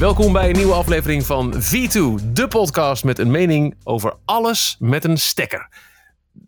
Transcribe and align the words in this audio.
Welkom 0.00 0.32
bij 0.32 0.48
een 0.48 0.56
nieuwe 0.56 0.72
aflevering 0.72 1.26
van 1.26 1.54
V2, 1.54 2.30
de 2.32 2.48
podcast 2.48 3.04
met 3.04 3.18
een 3.18 3.30
mening 3.30 3.74
over 3.84 4.14
alles 4.24 4.76
met 4.78 5.04
een 5.04 5.16
stekker. 5.16 5.68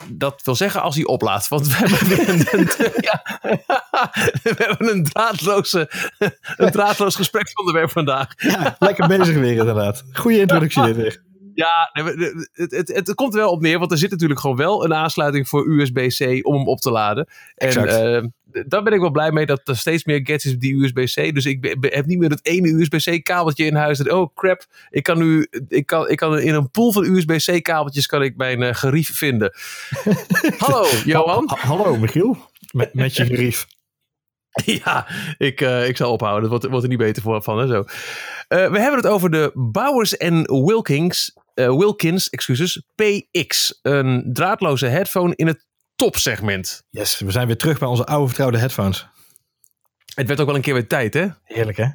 Dat 0.09 0.41
wil 0.45 0.55
zeggen 0.55 0.82
als 0.82 0.95
hij 0.95 1.05
oplaadt, 1.05 1.48
want 1.48 1.67
we 1.67 1.75
hebben 1.75 2.09
weer 2.09 2.29
een, 2.29 2.68
ja, 3.09 3.23
we 4.43 4.54
hebben 4.57 4.91
een, 4.91 5.04
draadloze, 5.04 5.91
een 6.57 6.71
draadloos 6.71 7.17
gespreksonderwerp 7.17 7.91
vandaag. 7.91 8.29
Ja, 8.36 8.77
lekker 8.79 9.09
bezig 9.09 9.36
weer 9.36 9.57
inderdaad. 9.57 10.05
Goede 10.12 10.41
introductie 10.41 10.82
dit 10.82 10.96
weer. 10.96 11.23
Ja, 11.55 11.91
het, 11.93 12.71
het, 12.71 12.89
het, 12.89 13.14
komt 13.14 13.34
er 13.34 13.41
wel 13.41 13.50
op 13.50 13.61
neer, 13.61 13.79
want 13.79 13.93
er 13.93 13.98
zit 13.98 14.11
natuurlijk 14.11 14.41
gewoon 14.41 14.57
wel 14.57 14.84
een 14.84 14.95
aansluiting 14.95 15.48
voor 15.48 15.69
USB-C 15.69 16.46
om 16.46 16.55
hem 16.55 16.69
op 16.69 16.81
te 16.81 16.90
laden. 16.90 17.29
Exact. 17.54 17.90
En 17.90 18.25
uh, 18.25 18.29
daar 18.66 18.82
ben 18.82 18.92
ik 18.92 19.00
wel 19.00 19.11
blij 19.11 19.32
mee 19.32 19.46
dat 19.46 19.61
er 19.64 19.76
steeds 19.76 20.04
meer 20.04 20.20
gadgets 20.22 20.58
die 20.58 20.74
USB-C. 20.74 21.34
Dus 21.34 21.46
ik 21.46 21.76
heb 21.80 22.06
niet 22.06 22.18
meer 22.18 22.30
het 22.30 22.46
ene 22.46 22.68
USB-C 22.68 23.25
kabeltje 23.25 23.64
in 23.64 23.75
huis. 23.75 24.08
oh 24.08 24.34
crap, 24.34 24.66
ik 24.90 25.02
kan 25.02 25.18
nu, 25.18 25.46
ik 25.68 25.86
kan, 25.86 26.08
ik 26.08 26.16
kan 26.16 26.38
in 26.38 26.54
een 26.54 26.70
pool 26.70 26.92
van 26.92 27.04
USB-C 27.04 27.62
kabeltjes 27.62 28.06
kan 28.06 28.22
ik 28.22 28.36
mijn 28.36 28.61
uh, 28.61 28.75
gerief 28.75 29.16
vinden. 29.16 29.52
Hallo 30.58 30.86
Johan. 31.04 31.44
Ha 31.46 31.56
hallo 31.66 31.96
Michiel, 31.96 32.36
met, 32.72 32.94
met 32.94 33.16
je 33.16 33.27
gerief. 33.27 33.66
Ja, 34.84 35.06
ik, 35.39 35.61
uh, 35.61 35.89
ik 35.89 35.97
zal 35.97 36.12
ophouden. 36.12 36.42
Dat 36.42 36.50
wordt, 36.50 36.66
wordt 36.66 36.83
er 36.83 36.89
niet 36.89 36.98
beter 36.98 37.22
voor, 37.22 37.42
van. 37.42 37.58
Hè, 37.58 37.66
zo. 37.66 37.78
Uh, 37.78 37.84
we 38.48 38.78
hebben 38.80 38.97
het 38.97 39.06
over 39.06 39.30
de 39.30 39.50
Bowers 39.55 40.16
Wilkins, 40.47 41.36
uh, 41.55 41.77
Wilkins 41.77 42.30
excuses, 42.30 42.83
PX. 42.94 43.78
Een 43.83 44.30
draadloze 44.33 44.86
headphone 44.86 45.36
in 45.36 45.47
het 45.47 45.66
topsegment. 45.97 46.87
Yes, 46.91 47.19
we 47.19 47.31
zijn 47.31 47.47
weer 47.47 47.56
terug 47.56 47.78
bij 47.78 47.89
onze 47.89 48.06
oude 48.06 48.27
vertrouwde 48.27 48.59
headphones. 48.59 49.09
Het 50.15 50.27
werd 50.27 50.41
ook 50.41 50.47
wel 50.47 50.55
een 50.55 50.62
keer 50.62 50.75
weer 50.75 50.87
tijd, 50.87 51.15
hè? 51.15 51.27
Heerlijk, 51.45 51.77
hè? 51.77 51.87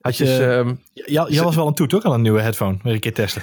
Had 0.00 0.16
je, 0.16 0.24
dus, 0.24 0.38
um, 0.38 0.82
jij 0.92 1.42
was 1.42 1.54
wel 1.54 1.66
een 1.66 1.74
toe, 1.74 1.86
toch? 1.86 2.04
Al 2.04 2.14
een 2.14 2.22
nieuwe 2.22 2.40
headphone. 2.40 2.78
Weer 2.82 2.92
een 2.92 3.00
keer 3.00 3.14
testen. 3.14 3.42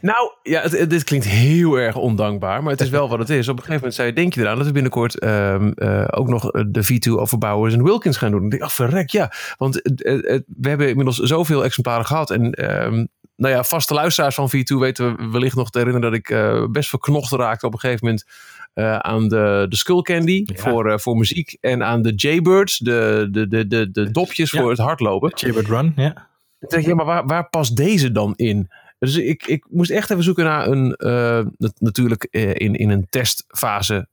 Nou, 0.00 0.32
ja, 0.42 0.60
het, 0.60 0.90
dit 0.90 1.04
klinkt 1.04 1.26
heel 1.26 1.78
erg 1.78 1.96
ondankbaar, 1.96 2.62
maar 2.62 2.72
het 2.72 2.80
is 2.80 2.88
wel 2.88 3.08
wat 3.08 3.18
het 3.18 3.30
is. 3.30 3.48
Op 3.48 3.56
een 3.56 3.64
gegeven 3.64 3.74
moment 3.74 3.94
zei 3.94 4.12
denk 4.12 4.34
je 4.34 4.40
eraan 4.40 4.56
dat 4.56 4.66
we 4.66 4.72
binnenkort 4.72 5.24
um, 5.24 5.72
uh, 5.76 6.04
ook 6.10 6.28
nog 6.28 6.50
de 6.50 6.84
V2 6.84 7.12
over 7.12 7.38
Bowers 7.38 7.74
en 7.74 7.84
Wilkins 7.84 8.16
gaan 8.16 8.30
doen. 8.30 8.44
Ik 8.44 8.50
dacht, 8.50 8.62
ach 8.62 8.72
verrek, 8.72 9.10
ja. 9.10 9.32
Want 9.56 9.80
uh, 10.04 10.12
uh, 10.12 10.40
we 10.56 10.68
hebben 10.68 10.88
inmiddels 10.88 11.16
zoveel 11.16 11.64
exemplaren 11.64 12.06
gehad 12.06 12.30
en 12.30 12.74
um, 12.84 13.08
nou 13.36 13.54
ja, 13.54 13.64
vaste 13.64 13.94
luisteraars 13.94 14.34
van 14.34 14.50
V2 14.56 14.78
weten 14.78 15.16
we 15.16 15.30
wellicht 15.30 15.56
nog 15.56 15.70
te 15.70 15.78
herinneren 15.78 16.10
dat 16.10 16.18
ik 16.20 16.30
uh, 16.30 16.66
best 16.70 16.88
verknocht 16.88 17.32
raakte 17.32 17.66
op 17.66 17.72
een 17.72 17.78
gegeven 17.78 18.04
moment 18.04 18.26
uh, 18.74 18.98
aan 18.98 19.28
de, 19.28 19.66
de 19.68 19.76
Skull 19.76 20.02
Candy 20.02 20.42
ja. 20.46 20.54
voor, 20.54 20.90
uh, 20.90 20.98
voor 20.98 21.16
muziek 21.16 21.56
en 21.60 21.84
aan 21.84 22.02
de 22.02 22.12
Jaybirds, 22.14 22.78
de, 22.78 23.28
de, 23.30 23.48
de, 23.48 23.66
de, 23.66 23.90
de 23.90 24.10
dopjes 24.10 24.50
ja. 24.50 24.60
voor 24.60 24.70
het 24.70 24.78
hardlopen. 24.78 25.32
Jaybird 25.34 25.66
Run, 25.66 25.92
ja. 25.96 26.28
Ik 26.60 26.70
dacht, 26.70 26.84
ja, 26.84 26.94
maar 26.94 27.04
waar, 27.04 27.26
waar 27.26 27.48
past 27.48 27.76
deze 27.76 28.12
dan 28.12 28.32
in? 28.36 28.68
Dus 28.98 29.16
ik, 29.16 29.46
ik 29.46 29.66
moest 29.70 29.90
echt 29.90 30.10
even 30.10 30.24
zoeken 30.24 30.44
naar 30.44 30.66
een, 30.66 30.94
uh, 30.98 31.40
natuurlijk 31.78 32.26
in, 32.30 32.74
in 32.74 32.90
een 32.90 33.06
testfase 33.10 34.08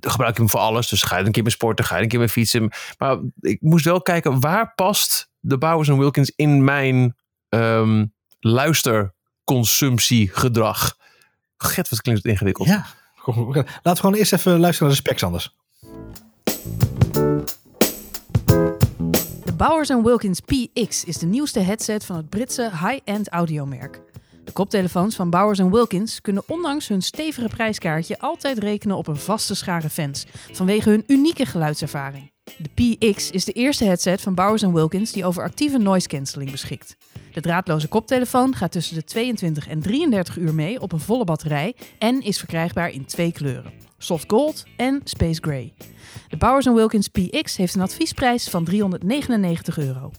gebruik 0.00 0.30
ik 0.30 0.36
hem 0.36 0.48
voor 0.48 0.60
alles. 0.60 0.88
Dus 0.88 1.02
ga 1.02 1.18
je 1.18 1.24
een 1.24 1.32
keer 1.32 1.42
met 1.42 1.52
sporten, 1.52 1.84
ga 1.84 1.96
je 1.96 2.02
een 2.02 2.08
keer 2.08 2.18
met 2.18 2.30
fietsen. 2.30 2.70
Maar 2.98 3.18
ik 3.40 3.60
moest 3.60 3.84
wel 3.84 4.02
kijken, 4.02 4.40
waar 4.40 4.72
past 4.74 5.30
de 5.40 5.58
Bowers 5.58 5.88
Wilkins 5.88 6.32
in 6.36 6.64
mijn 6.64 7.16
um, 7.48 8.12
luisterconsumptiegedrag? 8.40 10.96
Get, 11.56 11.88
wat 11.88 12.00
klinkt 12.00 12.22
het 12.22 12.32
ingewikkeld. 12.32 12.68
Ja, 12.68 12.86
laten 13.24 13.66
we 13.82 13.96
gewoon 13.96 14.14
eerst 14.14 14.32
even 14.32 14.60
luisteren 14.60 14.88
naar 14.88 14.96
de 14.96 15.02
specs 15.08 15.22
anders. 15.22 15.54
De 19.44 19.52
Bowers 19.56 19.88
Wilkins 19.88 20.40
PX 20.40 21.04
is 21.04 21.18
de 21.18 21.26
nieuwste 21.26 21.60
headset 21.60 22.04
van 22.04 22.16
het 22.16 22.28
Britse 22.28 22.70
high-end 22.70 23.28
audiomerk. 23.28 24.00
De 24.46 24.52
koptelefoons 24.52 25.16
van 25.16 25.30
Bowers 25.30 25.58
Wilkins 25.58 26.20
kunnen 26.20 26.42
ondanks 26.46 26.88
hun 26.88 27.02
stevige 27.02 27.48
prijskaartje 27.48 28.18
altijd 28.18 28.58
rekenen 28.58 28.96
op 28.96 29.06
een 29.06 29.16
vaste 29.16 29.54
schare 29.54 29.90
fans, 29.90 30.26
vanwege 30.52 30.90
hun 30.90 31.04
unieke 31.06 31.46
geluidservaring. 31.46 32.32
De 32.58 32.96
PX 32.96 33.30
is 33.30 33.44
de 33.44 33.52
eerste 33.52 33.84
headset 33.84 34.20
van 34.20 34.34
Bowers 34.34 34.62
Wilkins 34.62 35.12
die 35.12 35.24
over 35.24 35.42
actieve 35.42 35.78
noise 35.78 36.08
cancelling 36.08 36.50
beschikt. 36.50 36.96
De 37.32 37.40
draadloze 37.40 37.88
koptelefoon 37.88 38.54
gaat 38.54 38.72
tussen 38.72 38.94
de 38.94 39.04
22 39.04 39.68
en 39.68 39.80
33 39.80 40.36
uur 40.36 40.54
mee 40.54 40.80
op 40.80 40.92
een 40.92 41.00
volle 41.00 41.24
batterij 41.24 41.74
en 41.98 42.22
is 42.22 42.38
verkrijgbaar 42.38 42.90
in 42.90 43.04
twee 43.04 43.32
kleuren: 43.32 43.72
soft 43.98 44.24
gold 44.28 44.64
en 44.76 45.00
space 45.04 45.40
gray. 45.40 45.72
De 46.28 46.36
Bowers 46.36 46.66
Wilkins 46.66 47.08
PX 47.08 47.56
heeft 47.56 47.74
een 47.74 47.80
adviesprijs 47.80 48.48
van 48.48 48.64
399 48.64 49.78
euro. 49.78 50.10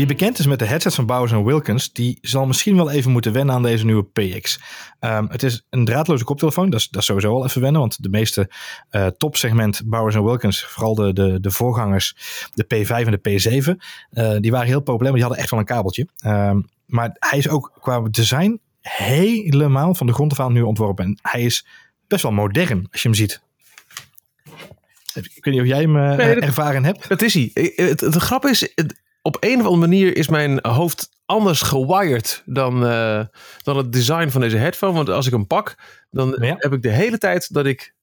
Wie 0.00 0.08
bekend 0.08 0.38
is 0.38 0.46
met 0.46 0.58
de 0.58 0.64
headsets 0.64 0.94
van 0.94 1.06
Bowers 1.06 1.32
Wilkins, 1.32 1.92
die 1.92 2.18
zal 2.20 2.46
misschien 2.46 2.76
wel 2.76 2.90
even 2.90 3.10
moeten 3.10 3.32
wennen 3.32 3.54
aan 3.54 3.62
deze 3.62 3.84
nieuwe 3.84 4.04
PX. 4.04 4.60
Um, 5.00 5.28
het 5.30 5.42
is 5.42 5.66
een 5.70 5.84
draadloze 5.84 6.24
koptelefoon, 6.24 6.70
dat 6.70 6.80
is, 6.80 6.88
dat 6.88 7.00
is 7.00 7.06
sowieso 7.06 7.34
wel 7.34 7.44
even 7.44 7.60
wennen, 7.60 7.80
want 7.80 8.02
de 8.02 8.08
meeste 8.08 8.50
uh, 8.90 9.06
topsegment 9.06 9.82
Bowers 9.84 10.14
Wilkins, 10.14 10.64
vooral 10.64 10.94
de, 10.94 11.12
de, 11.12 11.40
de 11.40 11.50
voorgangers, 11.50 12.16
de 12.54 12.64
P5 12.64 12.90
en 12.90 13.18
de 13.22 13.28
P7, 13.28 13.68
uh, 14.12 14.36
die 14.40 14.50
waren 14.50 14.66
heel 14.66 14.80
populair, 14.80 15.12
maar 15.12 15.12
die 15.12 15.22
hadden 15.22 15.38
echt 15.38 15.50
wel 15.50 15.60
een 15.60 15.66
kabeltje. 15.66 16.08
Um, 16.26 16.64
maar 16.86 17.16
hij 17.18 17.38
is 17.38 17.48
ook 17.48 17.72
qua 17.80 18.00
design 18.10 18.60
helemaal 18.80 19.94
van 19.94 20.06
de 20.06 20.12
grond 20.12 20.32
af 20.32 20.40
aan 20.40 20.52
nu 20.52 20.62
ontworpen. 20.62 21.04
En 21.04 21.18
hij 21.22 21.42
is 21.42 21.66
best 22.08 22.22
wel 22.22 22.32
modern 22.32 22.88
als 22.90 23.02
je 23.02 23.08
hem 23.08 23.16
ziet. 23.16 23.40
Ik 25.14 25.44
weet 25.44 25.54
niet 25.54 25.62
of 25.62 25.68
jij 25.68 25.80
hem 25.80 25.92
nee, 25.92 26.34
dat, 26.34 26.44
ervaren 26.44 26.84
hebt. 26.84 27.08
Dat 27.08 27.22
is 27.22 27.34
hij. 27.34 27.50
De 27.96 28.20
grap 28.20 28.44
is, 28.44 28.74
op 29.22 29.36
een 29.40 29.58
of 29.58 29.64
andere 29.64 29.76
manier 29.76 30.16
is 30.16 30.28
mijn 30.28 30.58
hoofd 30.62 31.08
anders 31.26 31.62
gewired 31.62 32.42
dan, 32.46 32.84
uh, 32.86 33.20
dan 33.62 33.76
het 33.76 33.92
design 33.92 34.28
van 34.28 34.40
deze 34.40 34.56
headphone. 34.56 34.92
Want 34.92 35.08
als 35.08 35.26
ik 35.26 35.32
hem 35.32 35.46
pak, 35.46 35.74
dan 36.10 36.36
ja. 36.40 36.54
heb 36.58 36.72
ik 36.72 36.82
de 36.82 36.88
hele 36.88 37.18
tijd 37.18 37.54
dat 37.54 37.66
ik 37.66 37.94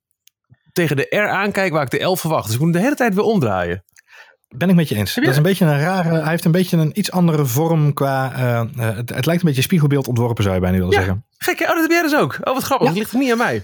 tegen 0.74 0.96
de 0.96 1.08
R 1.10 1.28
aankijk 1.28 1.72
waar 1.72 1.84
ik 1.84 1.90
de 1.90 2.04
L 2.04 2.16
verwacht. 2.16 2.46
Dus 2.46 2.56
ik 2.56 2.62
moet 2.62 2.70
hem 2.70 2.78
de 2.78 2.84
hele 2.84 2.96
tijd 2.96 3.16
weer 3.16 3.24
omdraaien. 3.24 3.84
Ben 4.48 4.70
ik 4.70 4.76
met 4.76 4.90
je 4.90 4.96
eens. 4.96 5.14
Je? 5.14 5.22
Dat 5.22 5.30
is 5.30 5.38
een 5.38 5.44
beetje 5.44 5.66
een 5.66 5.80
rare. 5.80 6.20
Hij 6.20 6.30
heeft 6.30 6.46
een 6.46 6.52
beetje 6.52 6.78
een 6.78 7.00
iets 7.00 7.12
andere 7.12 7.46
vorm 7.46 7.94
qua. 7.94 8.34
Uh, 8.34 8.70
uh, 8.78 8.96
het, 8.96 9.10
het, 9.10 9.26
lijkt 9.26 9.42
een 9.42 9.48
beetje 9.48 9.62
spiegelbeeld 9.62 10.08
ontworpen, 10.08 10.44
zou 10.44 10.56
je 10.56 10.62
bijna 10.62 10.78
willen 10.78 10.92
ja. 10.92 10.98
zeggen. 10.98 11.26
Gek, 11.38 11.60
oh, 11.60 11.68
dat 11.68 11.82
heb 11.82 11.92
jij 11.92 12.02
dus 12.02 12.16
ook. 12.16 12.38
Oh, 12.44 12.54
wat 12.54 12.64
grappig. 12.64 12.88
Ja. 12.88 12.94
Dat 12.94 13.02
ligt 13.02 13.12
er 13.14 13.20
niet 13.20 13.32
aan 13.32 13.38
mij. 13.38 13.64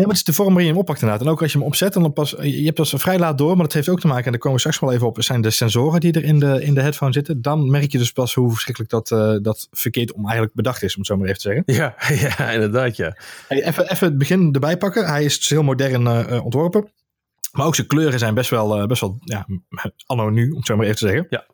Nee, 0.00 0.08
maar 0.08 0.18
het 0.18 0.28
is 0.28 0.34
de 0.34 0.42
vorm 0.42 0.54
waarin 0.54 0.66
je 0.66 0.72
hem 0.72 0.80
oppakt 0.80 1.00
inderdaad. 1.00 1.26
En 1.26 1.32
ook 1.32 1.42
als 1.42 1.52
je 1.52 1.58
hem 1.58 1.66
opzet, 1.66 1.92
dan 1.92 2.12
pas, 2.12 2.30
je 2.40 2.64
hebt 2.64 2.76
dat 2.76 2.88
vrij 2.88 3.18
laat 3.18 3.38
door, 3.38 3.54
maar 3.56 3.64
dat 3.64 3.72
heeft 3.72 3.88
ook 3.88 4.00
te 4.00 4.06
maken, 4.06 4.24
en 4.24 4.30
daar 4.30 4.40
komen 4.40 4.52
we 4.52 4.58
straks 4.58 4.80
wel 4.80 4.92
even 4.92 5.06
op, 5.06 5.22
zijn 5.22 5.40
de 5.40 5.50
sensoren 5.50 6.00
die 6.00 6.12
er 6.12 6.24
in 6.24 6.38
de, 6.38 6.62
in 6.62 6.74
de 6.74 6.80
headphone 6.80 7.12
zitten. 7.12 7.42
Dan 7.42 7.70
merk 7.70 7.92
je 7.92 7.98
dus 7.98 8.12
pas 8.12 8.34
hoe 8.34 8.50
verschrikkelijk 8.50 8.92
dat, 8.92 9.10
uh, 9.10 9.36
dat 9.42 9.68
verkeerd 9.70 10.12
om 10.12 10.22
eigenlijk 10.22 10.54
bedacht 10.54 10.82
is, 10.82 10.92
om 10.92 10.98
het 10.98 11.06
zo 11.06 11.16
maar 11.16 11.28
even 11.28 11.40
te 11.40 11.48
zeggen. 11.48 11.62
Ja, 11.66 11.94
ja 12.38 12.50
inderdaad 12.50 12.96
ja. 12.96 13.16
Hey, 13.48 13.64
even, 13.64 13.90
even 13.90 14.06
het 14.06 14.18
begin 14.18 14.52
erbij 14.52 14.76
pakken. 14.76 15.06
Hij 15.06 15.24
is 15.24 15.38
dus 15.38 15.48
heel 15.48 15.62
modern 15.62 16.02
uh, 16.02 16.44
ontworpen. 16.44 16.90
Maar 17.52 17.66
ook 17.66 17.74
zijn 17.74 17.86
kleuren 17.86 18.18
zijn 18.18 18.34
best 18.34 18.50
wel, 18.50 18.80
uh, 18.80 18.86
best 18.86 19.00
wel 19.00 19.18
ja, 19.24 19.46
anno 20.06 20.30
nu, 20.30 20.50
om 20.50 20.56
het 20.56 20.66
zo 20.66 20.76
maar 20.76 20.86
even 20.86 20.98
te 20.98 21.06
zeggen. 21.06 21.26
Ja. 21.30 21.46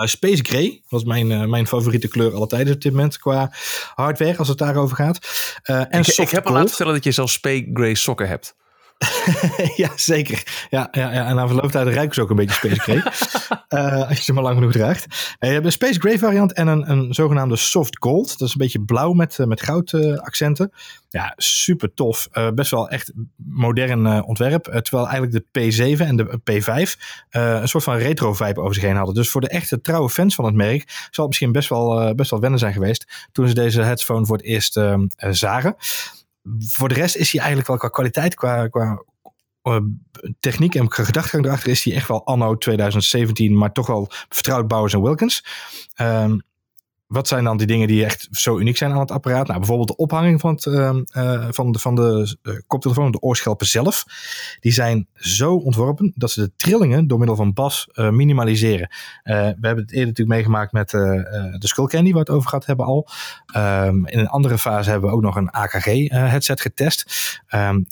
Uh, 0.00 0.06
Space 0.06 0.44
Gray 0.44 0.82
was 0.88 1.04
mijn, 1.04 1.30
uh, 1.30 1.44
mijn 1.44 1.66
favoriete 1.66 2.08
kleur 2.08 2.34
alle 2.34 2.46
tijden 2.46 2.74
op 2.74 2.80
dit 2.80 2.92
moment 2.92 3.18
qua 3.18 3.52
hardware, 3.94 4.36
als 4.36 4.48
het 4.48 4.58
daarover 4.58 4.96
gaat. 4.96 5.18
Uh, 5.64 5.76
en 5.76 6.00
ik, 6.00 6.06
ik 6.06 6.30
heb 6.30 6.46
al 6.46 6.52
laten 6.52 6.68
vertellen 6.68 6.94
dat 6.94 7.04
je 7.04 7.12
zelfs 7.12 7.32
Space 7.32 7.70
Gray 7.72 7.94
sokken 7.94 8.28
hebt. 8.28 8.56
ja, 9.76 9.90
zeker. 9.96 10.66
Ja, 10.70 10.88
ja, 10.90 11.12
ja. 11.12 11.26
en 11.26 11.34
na 11.34 11.46
verloop 11.46 11.70
tijd 11.70 11.88
ruiken 11.88 12.14
ze 12.14 12.20
ook 12.20 12.30
een 12.30 12.36
beetje 12.36 12.54
Space 12.54 12.80
Gray. 12.80 13.02
uh, 13.68 14.02
als 14.08 14.16
je 14.16 14.22
ze 14.22 14.32
maar 14.32 14.42
lang 14.42 14.54
genoeg 14.54 14.72
draagt. 14.72 15.36
je 15.40 15.46
hebt 15.46 15.64
een 15.64 15.72
Space 15.72 16.00
Gray 16.00 16.18
variant 16.18 16.52
en 16.52 16.66
een, 16.66 16.90
een 16.90 17.14
zogenaamde 17.14 17.56
Soft 17.56 17.96
Gold. 17.98 18.38
Dat 18.38 18.48
is 18.48 18.54
een 18.54 18.60
beetje 18.60 18.84
blauw 18.84 19.12
met, 19.12 19.38
uh, 19.38 19.46
met 19.46 19.62
goud 19.62 19.92
uh, 19.92 20.18
accenten. 20.18 20.72
Ja, 21.08 21.32
super 21.36 21.94
tof. 21.94 22.28
best 22.54 22.70
wel 22.70 22.88
echt 22.88 23.12
modern 23.36 24.24
ontwerp. 24.24 24.64
terwijl 24.64 25.08
eigenlijk 25.08 25.52
de 25.52 25.60
P7 25.60 26.00
en 26.00 26.16
de 26.16 26.40
P5 26.52 27.00
een 27.30 27.68
soort 27.68 27.84
van 27.84 27.96
retro 27.96 28.34
vibe 28.34 28.60
over 28.60 28.74
zich 28.74 28.82
heen 28.82 28.96
hadden. 28.96 29.14
Dus 29.14 29.30
voor 29.30 29.40
de 29.40 29.48
echte 29.48 29.80
trouwe 29.80 30.10
fans 30.10 30.34
van 30.34 30.44
het 30.44 30.54
merk 30.54 30.84
zal 30.86 31.24
het 31.24 31.26
misschien 31.26 31.52
best 31.52 31.68
wel, 31.68 32.14
best 32.14 32.30
wel 32.30 32.40
wennen 32.40 32.58
zijn 32.58 32.72
geweest. 32.72 33.28
Toen 33.32 33.48
ze 33.48 33.54
deze 33.54 33.82
headphone 33.82 34.26
voor 34.26 34.36
het 34.36 34.46
eerst 34.46 34.80
zagen 35.30 35.76
voor 36.58 36.88
de 36.88 36.94
rest 36.94 37.16
is 37.16 37.32
hij 37.32 37.40
eigenlijk 37.40 37.68
wel 37.68 37.78
qua 37.78 37.88
kwaliteit, 37.88 38.34
qua, 38.34 38.68
qua 38.68 39.02
uh, 39.62 39.76
techniek 40.40 40.74
en 40.74 40.92
gedachtegang 40.92 41.44
erachter 41.44 41.70
is 41.70 41.84
hij 41.84 41.94
echt 41.94 42.08
wel 42.08 42.26
anno 42.26 42.56
2017, 42.56 43.58
maar 43.58 43.72
toch 43.72 43.86
wel 43.86 44.06
vertrouwd 44.28 44.68
Bowers 44.68 44.92
en 44.92 45.02
Wilkins. 45.02 45.44
Um, 46.00 46.42
wat 47.08 47.28
zijn 47.28 47.44
dan 47.44 47.56
die 47.56 47.66
dingen 47.66 47.88
die 47.88 48.04
echt 48.04 48.28
zo 48.30 48.58
uniek 48.58 48.76
zijn 48.76 48.92
aan 48.92 48.98
het 48.98 49.10
apparaat? 49.10 49.46
Nou, 49.46 49.58
bijvoorbeeld 49.58 49.88
de 49.88 49.96
ophanging 49.96 50.40
van, 50.40 50.54
het, 50.54 50.64
uh, 50.64 50.96
van 51.50 51.72
de, 51.72 51.78
van 51.78 51.94
de 51.94 52.36
uh, 52.42 52.54
koptelefoon, 52.66 53.10
de 53.10 53.20
oorschelpen 53.20 53.66
zelf. 53.66 54.04
Die 54.60 54.72
zijn 54.72 55.08
zo 55.14 55.54
ontworpen 55.54 56.12
dat 56.14 56.30
ze 56.30 56.40
de 56.40 56.52
trillingen 56.56 57.06
door 57.06 57.18
middel 57.18 57.36
van 57.36 57.52
bas 57.52 57.88
minimaliseren. 57.94 58.88
we 59.22 59.32
hebben 59.32 59.76
het 59.76 59.92
eerder 59.92 60.06
natuurlijk 60.06 60.28
meegemaakt 60.28 60.72
met 60.72 60.90
de 60.90 61.58
Skullcandy, 61.58 62.12
waar 62.12 62.24
we 62.24 62.30
het 62.30 62.36
over 62.36 62.48
gehad 62.48 62.66
hebben 62.66 62.86
al. 62.86 63.08
Um, 63.56 64.06
in 64.06 64.18
een 64.18 64.28
andere 64.28 64.58
fase 64.58 64.90
hebben 64.90 65.10
we 65.10 65.16
ook 65.16 65.22
nog 65.22 65.36
een 65.36 65.50
AKG-headset 65.50 66.60
getest. 66.60 67.40
Um, 67.54 67.86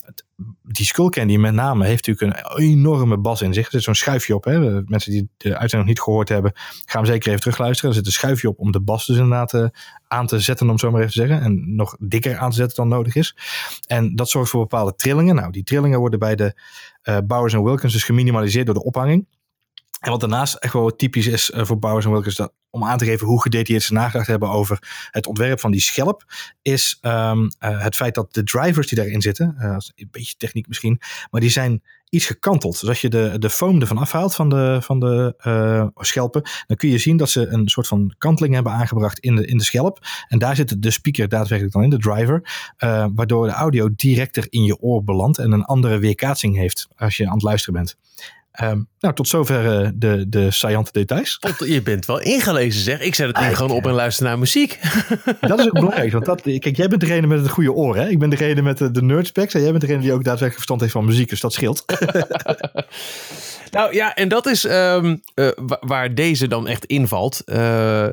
die 0.63 0.85
Skullcandy 0.85 1.37
met 1.37 1.53
name 1.53 1.85
heeft 1.85 2.07
natuurlijk 2.07 2.37
een 2.37 2.57
enorme 2.57 3.17
bas 3.17 3.41
in 3.41 3.53
zich. 3.53 3.65
Er 3.65 3.71
zit 3.71 3.83
zo'n 3.83 3.95
schuifje 3.95 4.35
op. 4.35 4.43
Hè. 4.43 4.81
Mensen 4.85 5.11
die 5.11 5.29
de 5.37 5.49
uitzending 5.49 5.77
nog 5.79 5.85
niet 5.85 6.01
gehoord 6.01 6.29
hebben, 6.29 6.51
gaan 6.85 7.01
hem 7.01 7.11
zeker 7.11 7.27
even 7.27 7.39
terugluisteren. 7.39 7.89
Er 7.89 7.95
zit 7.95 8.05
een 8.05 8.11
schuifje 8.11 8.49
op 8.49 8.59
om 8.59 8.71
de 8.71 8.81
bas 8.81 9.05
dus 9.05 9.15
inderdaad 9.17 9.53
uh, 9.53 9.67
aan 10.07 10.27
te 10.27 10.39
zetten, 10.39 10.69
om 10.69 10.77
zo 10.77 10.91
maar 10.91 11.01
even 11.01 11.13
te 11.13 11.19
zeggen. 11.19 11.41
En 11.41 11.75
nog 11.75 11.95
dikker 11.99 12.37
aan 12.37 12.49
te 12.49 12.55
zetten 12.55 12.75
dan 12.75 12.87
nodig 12.87 13.15
is. 13.15 13.35
En 13.87 14.15
dat 14.15 14.29
zorgt 14.29 14.49
voor 14.49 14.61
bepaalde 14.61 14.95
trillingen. 14.95 15.35
Nou, 15.35 15.51
die 15.51 15.63
trillingen 15.63 15.99
worden 15.99 16.19
bij 16.19 16.35
de 16.35 16.61
uh, 17.03 17.17
Bowers 17.23 17.53
Wilkins 17.53 17.93
dus 17.93 18.03
geminimaliseerd 18.03 18.65
door 18.65 18.75
de 18.75 18.83
ophanging. 18.83 19.27
En 19.99 20.11
wat 20.11 20.19
daarnaast 20.19 20.55
echt 20.55 20.73
wel 20.73 20.95
typisch 20.95 21.27
is 21.27 21.49
uh, 21.49 21.65
voor 21.65 21.79
Bowers 21.79 22.05
Wilkins, 22.05 22.35
dat, 22.35 22.53
om 22.69 22.83
aan 22.83 22.97
te 22.97 23.05
geven 23.05 23.27
hoe 23.27 23.41
gedetailleerd 23.41 23.83
ze 23.83 23.93
nagedacht 23.93 24.27
hebben 24.27 24.49
over 24.49 25.07
het 25.11 25.27
ontwerp 25.27 25.59
van 25.59 25.71
die 25.71 25.81
schelp, 25.81 26.23
is 26.61 26.99
um, 27.01 27.43
uh, 27.43 27.49
het 27.59 27.95
feit 27.95 28.15
dat 28.15 28.33
de 28.33 28.43
drivers 28.43 28.87
die 28.87 28.97
daarin 28.97 29.21
zitten, 29.21 29.55
uh, 29.59 29.75
een 29.95 30.07
beetje 30.11 30.35
techniek 30.37 30.67
misschien, 30.67 31.01
maar 31.31 31.41
die 31.41 31.49
zijn 31.49 31.83
iets 32.09 32.25
gekanteld. 32.25 32.79
Dus 32.79 32.89
als 32.89 33.01
je 33.01 33.09
de, 33.09 33.35
de 33.39 33.49
foam 33.49 33.81
ervan 33.81 33.97
afhaalt 33.97 34.35
van 34.35 34.49
de, 34.49 34.77
van 34.81 34.99
de 34.99 35.91
schelpen, 35.95 36.41
dan 36.67 36.77
kun 36.77 36.89
je 36.89 36.97
zien 36.97 37.17
dat 37.17 37.29
ze 37.29 37.47
een 37.47 37.67
soort 37.67 37.87
van 37.87 38.13
kanteling 38.17 38.53
hebben 38.53 38.71
aangebracht 38.71 39.19
in 39.19 39.35
de, 39.35 39.45
in 39.45 39.57
de 39.57 39.63
schelp. 39.63 39.99
En 40.27 40.39
daar 40.39 40.55
zit 40.55 40.81
de 40.81 40.91
speaker 40.91 41.29
daadwerkelijk 41.29 41.73
dan 41.73 41.83
in, 41.83 41.89
de 41.89 41.97
driver, 41.97 42.49
waardoor 43.13 43.47
de 43.47 43.53
audio 43.53 43.89
directer 43.95 44.47
in 44.49 44.63
je 44.63 44.79
oor 44.79 45.03
belandt 45.03 45.37
en 45.37 45.51
een 45.51 45.65
andere 45.65 45.99
weerkaatsing 45.99 46.55
heeft 46.55 46.87
als 46.95 47.17
je 47.17 47.25
aan 47.25 47.33
het 47.33 47.43
luisteren 47.43 47.73
bent. 47.73 47.97
Um, 48.63 48.87
nou, 48.99 49.13
tot 49.13 49.27
zover 49.27 49.83
uh, 49.83 49.89
de, 49.95 50.29
de 50.29 50.51
saillante 50.51 50.91
details. 50.91 51.39
Je 51.65 51.81
bent 51.81 52.05
wel 52.05 52.19
ingelezen, 52.19 52.81
zeg. 52.81 52.99
Ik 52.99 53.15
zet 53.15 53.27
het 53.27 53.35
ding 53.35 53.57
gewoon 53.57 53.71
op 53.71 53.85
en 53.85 53.93
luister 53.93 54.25
naar 54.25 54.39
muziek. 54.39 54.79
Dat 55.39 55.59
is 55.59 55.65
ook 55.65 55.73
belangrijk. 55.73 56.11
Want 56.11 56.25
dat, 56.25 56.41
kijk, 56.41 56.75
jij 56.75 56.87
bent 56.87 57.01
degene 57.01 57.27
met 57.27 57.39
het 57.39 57.49
goede 57.49 57.73
oor. 57.73 57.95
Hè? 57.95 58.09
Ik 58.09 58.19
ben 58.19 58.29
degene 58.29 58.61
met 58.61 58.77
de, 58.77 58.91
de 58.91 59.01
nerdspecs. 59.01 59.53
En 59.53 59.61
jij 59.61 59.69
bent 59.69 59.81
degene 59.81 60.01
die 60.01 60.13
ook 60.13 60.23
daadwerkelijk 60.23 60.53
verstand 60.53 60.81
heeft 60.81 60.93
van 60.93 61.05
muziek. 61.05 61.29
Dus 61.29 61.39
dat 61.39 61.53
scheelt. 61.53 61.85
Nou 63.77 63.93
ja, 63.93 64.15
en 64.15 64.27
dat 64.27 64.45
is 64.45 64.63
um, 64.63 65.21
uh, 65.35 65.47
waar 65.79 66.15
deze 66.15 66.47
dan 66.47 66.67
echt 66.67 66.85
invalt. 66.85 67.41
Uh, 67.45 68.07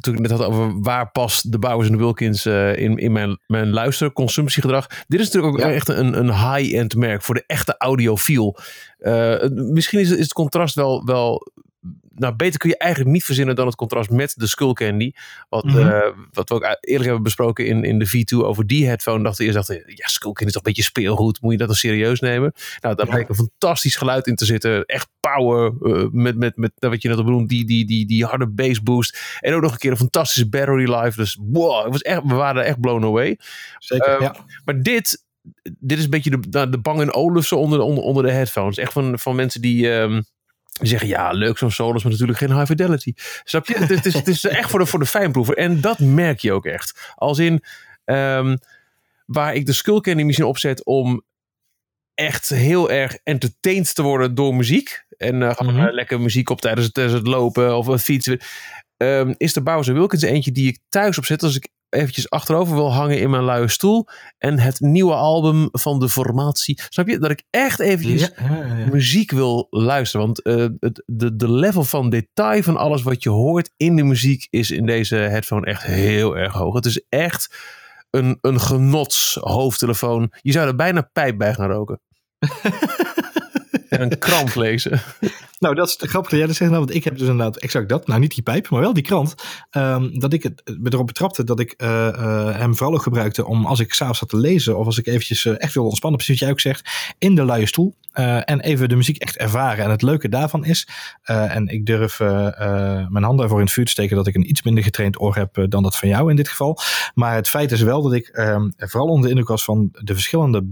toen 0.00 0.14
ik 0.14 0.20
net 0.20 0.30
had 0.30 0.42
over 0.42 0.80
waar 0.80 1.10
past 1.10 1.52
de 1.52 1.58
Bowers 1.58 1.86
en 1.86 1.92
de 1.92 1.98
Wilkins 1.98 2.46
uh, 2.46 2.76
in, 2.76 2.96
in 2.96 3.12
mijn, 3.12 3.38
mijn 3.46 3.70
luisterconsumptiegedrag. 3.70 4.86
Dit 5.08 5.20
is 5.20 5.26
natuurlijk 5.26 5.54
ook 5.54 5.60
ja. 5.60 5.72
echt 5.72 5.88
een, 5.88 6.18
een 6.18 6.54
high-end 6.54 6.96
merk 6.96 7.22
voor 7.22 7.34
de 7.34 7.44
echte 7.46 7.74
audiofiel. 7.78 8.56
misschien 9.50 10.00
is, 10.00 10.10
is 10.10 10.18
het 10.18 10.32
contrast 10.32 10.74
wel, 10.74 11.04
wel 11.04 11.52
nou, 12.14 12.34
beter 12.34 12.58
kun 12.58 12.70
je 12.70 12.76
eigenlijk 12.76 13.12
niet 13.12 13.24
verzinnen 13.24 13.56
dan 13.56 13.66
het 13.66 13.74
contrast 13.74 14.10
met 14.10 14.34
de 14.36 14.46
Skullcandy. 14.46 15.12
Wat, 15.48 15.64
mm 15.64 15.70
-hmm. 15.70 15.86
uh, 15.86 16.00
wat 16.32 16.48
we 16.48 16.54
ook 16.54 16.62
eerlijk 16.80 17.04
hebben 17.04 17.22
besproken 17.22 17.66
in, 17.66 17.84
in 17.84 17.98
de 17.98 18.08
V2 18.08 18.44
over 18.44 18.66
die 18.66 18.86
headphone. 18.86 19.22
Dachten 19.22 19.44
eerst 19.44 19.56
dachten, 19.56 19.82
ja, 19.86 20.06
Skullcandy 20.06 20.46
is 20.46 20.52
toch 20.52 20.62
een 20.64 20.72
beetje 20.72 20.90
speelgoed. 20.90 21.40
Moet 21.40 21.52
je 21.52 21.58
dat 21.58 21.66
dan 21.66 21.76
serieus 21.76 22.20
nemen? 22.20 22.52
Nou, 22.80 22.94
daar 22.94 23.06
ja. 23.06 23.12
bleek 23.12 23.28
een 23.28 23.34
fantastisch 23.34 23.96
geluid 23.96 24.26
in 24.26 24.34
te 24.34 24.44
zitten. 24.44 24.84
Echt 24.84 25.08
power. 25.20 25.72
Uh, 25.82 26.06
met, 26.12 26.36
met, 26.36 26.56
met 26.56 26.72
wat 26.78 27.02
je 27.02 27.08
net 27.08 27.16
al 27.16 27.24
bedoelt, 27.24 27.48
die, 27.48 27.64
die, 27.64 27.86
die, 27.86 28.06
die 28.06 28.24
harde 28.24 28.48
bass 28.48 28.82
boost. 28.82 29.38
En 29.40 29.54
ook 29.54 29.62
nog 29.62 29.72
een 29.72 29.78
keer 29.78 29.90
een 29.90 29.96
fantastische 29.96 30.48
battery 30.48 30.92
life. 30.94 31.20
Dus 31.20 31.38
wow, 31.40 31.82
het 31.82 31.92
was 31.92 32.02
echt, 32.02 32.22
we 32.22 32.34
waren 32.34 32.64
echt 32.64 32.80
blown 32.80 33.04
away. 33.04 33.38
Zeker, 33.78 34.14
uh, 34.14 34.20
ja. 34.20 34.36
Maar 34.64 34.82
dit, 34.82 35.24
dit 35.62 35.98
is 35.98 36.04
een 36.04 36.10
beetje 36.10 36.38
de, 36.38 36.70
de 36.70 36.78
Bang 36.78 37.10
Olufsen 37.10 37.58
onder, 37.58 37.80
onder, 37.80 38.04
onder 38.04 38.22
de 38.22 38.30
headphones. 38.30 38.76
Echt 38.76 38.92
van, 38.92 39.18
van 39.18 39.36
mensen 39.36 39.60
die... 39.60 39.88
Um, 39.88 40.22
die 40.78 40.88
zeggen, 40.88 41.08
ja, 41.08 41.30
leuk 41.30 41.58
zo'n 41.58 41.70
solos, 41.70 42.02
maar 42.02 42.12
natuurlijk 42.12 42.38
geen 42.38 42.52
high 42.52 42.66
fidelity. 42.66 43.12
Snap 43.44 43.66
je? 43.66 43.78
het, 43.78 44.06
is, 44.06 44.14
het 44.14 44.28
is 44.28 44.44
echt 44.44 44.70
voor 44.70 44.78
de, 44.78 44.86
voor 44.86 44.98
de 44.98 45.06
fijnproever. 45.06 45.56
En 45.56 45.80
dat 45.80 45.98
merk 45.98 46.40
je 46.40 46.52
ook 46.52 46.66
echt. 46.66 47.12
Als 47.14 47.38
in, 47.38 47.62
um, 48.04 48.58
waar 49.26 49.54
ik 49.54 49.66
de 49.66 49.72
Skullcandy 49.72 50.22
misschien 50.22 50.46
opzet 50.46 50.84
om 50.84 51.22
echt 52.14 52.48
heel 52.48 52.90
erg 52.90 53.18
entertained 53.22 53.94
te 53.94 54.02
worden 54.02 54.34
door 54.34 54.54
muziek. 54.54 55.04
En 55.16 55.40
uh, 55.40 55.54
gewoon 55.54 55.74
mm 55.74 55.80
-hmm. 55.80 55.90
lekker 55.90 56.20
muziek 56.20 56.50
op 56.50 56.60
tijdens 56.60 56.84
het, 56.84 56.94
tijdens 56.94 57.16
het 57.16 57.26
lopen 57.26 57.76
of 57.76 57.86
het 57.86 58.02
fietsen. 58.02 58.38
Um, 58.96 59.34
is 59.36 59.52
de 59.52 59.62
Bowser 59.62 59.94
Wilkins 59.94 60.22
eentje 60.22 60.52
die 60.52 60.68
ik 60.68 60.78
thuis 60.88 61.18
opzet 61.18 61.42
als 61.42 61.56
ik 61.56 61.68
eventjes 61.90 62.30
achterover 62.30 62.74
wil 62.74 62.92
hangen 62.92 63.20
in 63.20 63.30
mijn 63.30 63.44
luie 63.44 63.68
stoel. 63.68 64.06
En 64.38 64.58
het 64.58 64.80
nieuwe 64.80 65.14
album 65.14 65.68
van 65.72 66.00
de 66.00 66.08
formatie. 66.08 66.80
Snap 66.88 67.08
je? 67.08 67.18
Dat 67.18 67.30
ik 67.30 67.42
echt 67.50 67.80
eventjes 67.80 68.20
ja, 68.20 68.44
ja, 68.48 68.76
ja. 68.76 68.86
muziek 68.86 69.30
wil 69.30 69.66
luisteren. 69.70 70.26
Want 70.26 70.46
uh, 70.46 70.66
het, 70.80 71.02
de, 71.06 71.36
de 71.36 71.50
level 71.50 71.84
van 71.84 72.10
detail 72.10 72.62
van 72.62 72.76
alles 72.76 73.02
wat 73.02 73.22
je 73.22 73.30
hoort 73.30 73.70
in 73.76 73.96
de 73.96 74.02
muziek 74.02 74.46
is 74.50 74.70
in 74.70 74.86
deze 74.86 75.16
headphone 75.16 75.66
echt 75.66 75.82
heel 75.82 76.36
erg 76.36 76.52
hoog. 76.52 76.74
Het 76.74 76.86
is 76.86 77.04
echt 77.08 77.54
een, 78.10 78.38
een 78.40 78.60
genots 78.60 79.38
hoofdtelefoon. 79.40 80.32
Je 80.40 80.52
zou 80.52 80.66
er 80.66 80.76
bijna 80.76 81.10
pijp 81.12 81.38
bij 81.38 81.54
gaan 81.54 81.70
roken. 81.70 82.00
en 83.90 84.02
een 84.12 84.18
krant 84.18 84.54
lezen. 84.54 85.00
Nou, 85.60 85.74
dat 85.74 85.88
is 85.88 85.96
grappig 85.98 86.30
dat 86.30 86.38
jij 86.38 86.48
dat 86.48 86.56
zegt. 86.56 86.70
Nou, 86.70 86.84
want 86.84 86.96
ik 86.96 87.04
heb 87.04 87.18
dus 87.18 87.28
inderdaad 87.28 87.56
exact 87.56 87.88
dat. 87.88 88.06
Nou, 88.06 88.20
niet 88.20 88.34
die 88.34 88.42
pijp, 88.42 88.68
maar 88.68 88.80
wel 88.80 88.92
die 88.92 89.02
krant. 89.02 89.34
Um, 89.70 90.18
dat 90.18 90.32
ik 90.32 90.42
het, 90.42 90.62
erop 90.84 91.06
betrapte 91.06 91.44
dat 91.44 91.60
ik 91.60 91.74
uh, 91.82 91.88
uh, 91.88 92.56
hem 92.56 92.76
vooral 92.76 92.94
ook 92.94 93.02
gebruikte 93.02 93.46
om 93.46 93.66
als 93.66 93.80
ik 93.80 93.92
s'avonds 93.92 94.18
zat 94.18 94.28
te 94.28 94.36
lezen. 94.36 94.78
Of 94.78 94.86
als 94.86 94.98
ik 94.98 95.06
eventjes 95.06 95.44
uh, 95.44 95.54
echt 95.56 95.74
wil 95.74 95.84
ontspannen, 95.84 96.18
precies 96.18 96.38
wat 96.40 96.48
jij 96.48 96.56
ook 96.56 96.60
zegt. 96.60 97.14
In 97.18 97.34
de 97.34 97.44
luie 97.44 97.66
stoel. 97.66 97.94
en 98.12 98.60
even 98.60 98.88
de 98.88 98.96
muziek 98.96 99.16
echt 99.16 99.36
ervaren. 99.36 99.84
En 99.84 99.90
het 99.90 100.02
leuke 100.02 100.28
daarvan 100.28 100.64
is. 100.64 100.88
en 101.22 101.68
ik 101.68 101.86
durf 101.86 102.18
mijn 102.18 103.24
handen 103.24 103.42
ervoor 103.42 103.58
in 103.58 103.64
het 103.64 103.74
vuur 103.74 103.84
te 103.84 103.90
steken 103.90 104.16
dat 104.16 104.26
ik 104.26 104.34
een 104.34 104.48
iets 104.48 104.62
minder 104.62 104.84
getraind 104.84 105.20
oor 105.20 105.36
heb 105.36 105.66
dan 105.68 105.82
dat 105.82 105.96
van 105.96 106.08
jou 106.08 106.30
in 106.30 106.36
dit 106.36 106.48
geval. 106.48 106.78
Maar 107.14 107.34
het 107.34 107.48
feit 107.48 107.72
is 107.72 107.82
wel 107.82 108.02
dat 108.02 108.12
ik 108.12 108.38
um, 108.38 108.72
vooral 108.76 109.08
onder 109.08 109.22
de 109.22 109.28
indruk 109.28 109.48
was 109.48 109.64
van 109.64 109.88
de 109.92 110.14
verschillende 110.14 110.66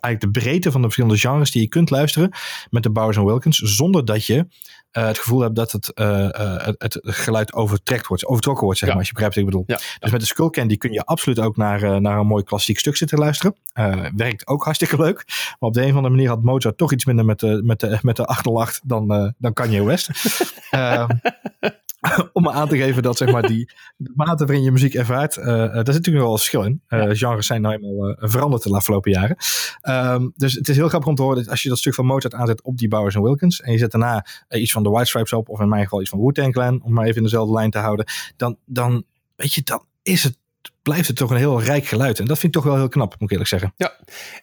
eigenlijk 0.00 0.34
de 0.34 0.40
breedte 0.40 0.70
van 0.70 0.80
de 0.80 0.86
verschillende 0.86 1.20
genres 1.20 1.50
die 1.50 1.62
je 1.62 1.68
kunt 1.68 1.90
luisteren 1.90 2.30
met 2.70 2.82
de 2.82 2.90
Bowers 2.90 3.16
Wilkins, 3.16 3.58
zonder 3.58 4.04
dat 4.04 4.26
je 4.26 4.34
uh, 4.36 5.06
het 5.06 5.18
gevoel 5.18 5.40
hebt 5.40 5.54
dat 5.54 5.72
het, 5.72 5.90
uh, 5.94 6.06
uh, 6.06 6.64
het, 6.64 6.74
het, 6.78 6.98
geluid 7.02 7.52
overtrekt 7.52 8.06
wordt, 8.06 8.26
overtrokken 8.26 8.64
wordt, 8.64 8.78
zeg 8.78 8.88
ja. 8.88 8.94
maar, 8.94 9.04
als 9.04 9.12
je 9.12 9.14
begrijpt 9.14 9.36
wat 9.36 9.44
ik 9.44 9.50
bedoel. 9.50 9.76
Ja. 9.76 9.98
Dus 9.98 10.10
met 10.10 10.20
de 10.20 10.26
Skullcandy 10.26 10.76
kun 10.76 10.92
je 10.92 11.04
absoluut 11.04 11.38
ook 11.38 11.56
naar, 11.56 12.00
naar 12.00 12.18
een 12.18 12.26
mooi 12.26 12.42
klassiek 12.42 12.78
stuk 12.78 12.96
zitten 12.96 13.18
luisteren. 13.18 13.56
werkt 14.16 14.46
ook 14.46 14.64
hartstikke 14.64 14.96
leuk. 14.96 15.24
Maar 15.26 15.68
op 15.68 15.74
de 15.74 15.80
een 15.80 15.90
of 15.90 15.96
andere 15.96 16.14
manier 16.14 16.28
had 16.28 16.42
Mozart 16.42 16.76
toch 16.76 16.92
iets 16.92 17.04
minder 17.04 17.24
met 17.24 17.40
de, 17.40 17.60
met 17.64 17.80
de, 17.80 17.98
met 18.02 18.16
de 18.16 18.26
808 18.26 18.80
dan, 18.84 19.34
dan 19.38 19.52
Kanye 19.52 19.84
West. 19.84 20.10
om 22.32 22.48
aan 22.48 22.68
te 22.68 22.76
geven 22.76 23.02
dat 23.02 23.16
zeg 23.16 23.32
maar, 23.32 23.42
die 23.42 23.72
de 23.96 24.12
mate 24.14 24.44
waarin 24.44 24.64
je 24.64 24.72
muziek 24.72 24.94
ervaart, 24.94 25.36
uh, 25.36 25.44
daar 25.46 25.74
zit 25.74 25.86
natuurlijk 25.86 26.24
wel 26.24 26.32
een 26.32 26.38
verschil 26.38 26.62
in. 26.62 26.82
Uh, 26.88 27.04
genres 27.10 27.46
zijn 27.46 27.62
nou 27.62 27.74
eenmaal 27.74 28.08
uh, 28.08 28.16
veranderd 28.18 28.62
de 28.62 28.74
afgelopen 28.74 29.10
jaren. 29.10 29.36
Um, 29.82 30.32
dus 30.36 30.54
het 30.54 30.68
is 30.68 30.76
heel 30.76 30.88
grappig 30.88 31.08
om 31.08 31.14
te 31.14 31.22
horen 31.22 31.36
dat 31.36 31.48
als 31.48 31.62
je 31.62 31.68
dat 31.68 31.78
stuk 31.78 31.94
van 31.94 32.06
Mozart 32.06 32.34
aanzet 32.34 32.62
op 32.62 32.76
die 32.76 32.88
Bowers 32.88 33.14
Wilkins 33.14 33.60
en 33.60 33.72
je 33.72 33.78
zet 33.78 33.90
daarna 33.90 34.26
iets 34.48 34.72
van 34.72 34.82
de 34.82 34.88
White 34.88 35.06
Stripes 35.08 35.32
op, 35.32 35.48
of 35.48 35.60
in 35.60 35.68
mijn 35.68 35.82
geval 35.82 36.00
iets 36.00 36.10
van 36.10 36.20
Wu-Tang 36.20 36.52
Clan, 36.52 36.82
om 36.82 36.92
maar 36.92 37.04
even 37.04 37.16
in 37.16 37.22
dezelfde 37.22 37.52
lijn 37.52 37.70
te 37.70 37.78
houden, 37.78 38.06
dan, 38.36 38.58
dan 38.64 39.04
weet 39.36 39.52
je, 39.52 39.62
dan 39.62 39.84
is 40.02 40.22
het 40.22 40.38
blijft 40.84 41.08
het 41.08 41.16
toch 41.16 41.30
een 41.30 41.36
heel 41.36 41.62
rijk 41.62 41.86
geluid. 41.86 42.18
En 42.18 42.24
dat 42.24 42.38
vind 42.38 42.54
ik 42.54 42.62
toch 42.62 42.70
wel 42.70 42.78
heel 42.78 42.88
knap, 42.88 43.10
moet 43.10 43.22
ik 43.22 43.30
eerlijk 43.30 43.48
zeggen. 43.48 43.72
Ja, 43.76 43.92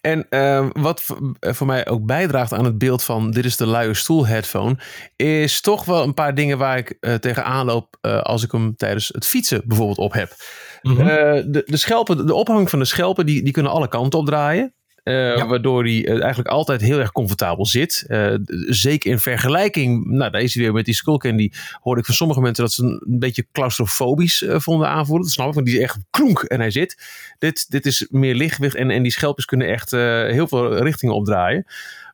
en 0.02 0.26
uh, 0.30 0.68
wat 0.74 1.06
voor 1.40 1.68
mij 1.68 1.88
ook 1.88 2.06
bijdraagt 2.06 2.54
aan 2.54 2.66
het 2.66 2.78
beeld 2.78 3.04
van 3.04 3.32
dit 3.32 3.46
is 3.46 3.58
de 3.58 3.68
luie 3.68 3.94
stoel 3.94 4.28
headphone, 4.28 4.78
is 5.16 5.62
toch 5.62 5.86
wel 5.86 6.04
een 6.04 6.14
paar 6.14 6.36
dingen 6.36 6.58
waar 6.58 6.78
ik 6.78 6.98
uh, 7.00 7.14
tegenaan 7.14 7.66
loop 7.66 7.98
uh, 8.02 8.22
als 8.22 8.44
ik 8.44 8.52
hem 8.52 8.76
tijdens 8.76 9.08
het 9.08 9.26
fietsen 9.26 9.62
bijvoorbeeld 9.66 9.98
op 9.98 10.14
heb. 10.14 10.36
Mm 10.82 10.96
-hmm. 10.96 11.06
de, 11.06 11.64
de, 11.66 11.78
schelpen, 11.78 12.28
de 12.28 12.34
ophang 12.34 12.70
van 12.70 12.80
de 12.80 12.86
schelpen, 12.86 13.26
die, 13.26 13.44
die 13.44 13.54
kunnen 13.54 13.72
alle 13.72 13.88
kanten 13.88 14.20
opdraaien. 14.20 14.74
Uh, 15.04 15.36
ja. 15.36 15.48
Waardoor 15.48 15.84
hij 15.84 16.06
uh, 16.06 16.22
eigenlijk 16.22 16.50
altijd 16.50 16.82
heel 16.82 17.00
erg 17.00 17.12
comfortabel 17.12 17.66
zit. 17.66 18.06
Uh, 18.08 18.36
zeker 18.68 19.12
in 19.12 19.20
vergelijking, 19.20 20.06
nou 20.06 20.32
deze 20.32 20.60
weer 20.60 20.74
met 20.74 20.86
die 20.86 20.94
Skullcandy, 20.94 21.52
hoorde 21.80 22.00
ik 22.00 22.06
van 22.06 22.16
sommige 22.16 22.42
mensen 22.42 22.64
dat 22.64 22.74
ze 22.74 22.84
een, 22.84 23.04
een 23.08 23.20
beetje 23.20 23.48
claustrofobisch 23.52 24.46
vonden 24.48 24.88
aanvoelen. 24.88 25.24
Dat 25.24 25.34
snap 25.34 25.48
ik, 25.48 25.54
want 25.54 25.66
die 25.66 25.76
is 25.76 25.82
echt 25.82 25.98
klonk 26.10 26.44
en 26.44 26.60
hij 26.60 26.72
zit. 26.72 26.98
Dit, 27.38 27.72
dit 27.72 27.86
is 27.86 28.08
meer 28.10 28.36
lichtgewicht 28.36 28.76
en, 28.76 28.90
en 28.90 29.04
die 29.04 29.12
schelpjes 29.12 29.46
kunnen 29.46 29.68
echt 29.68 29.92
heel 29.92 30.48
veel 30.48 30.78
richtingen 30.78 31.16
opdraaien. 31.16 31.66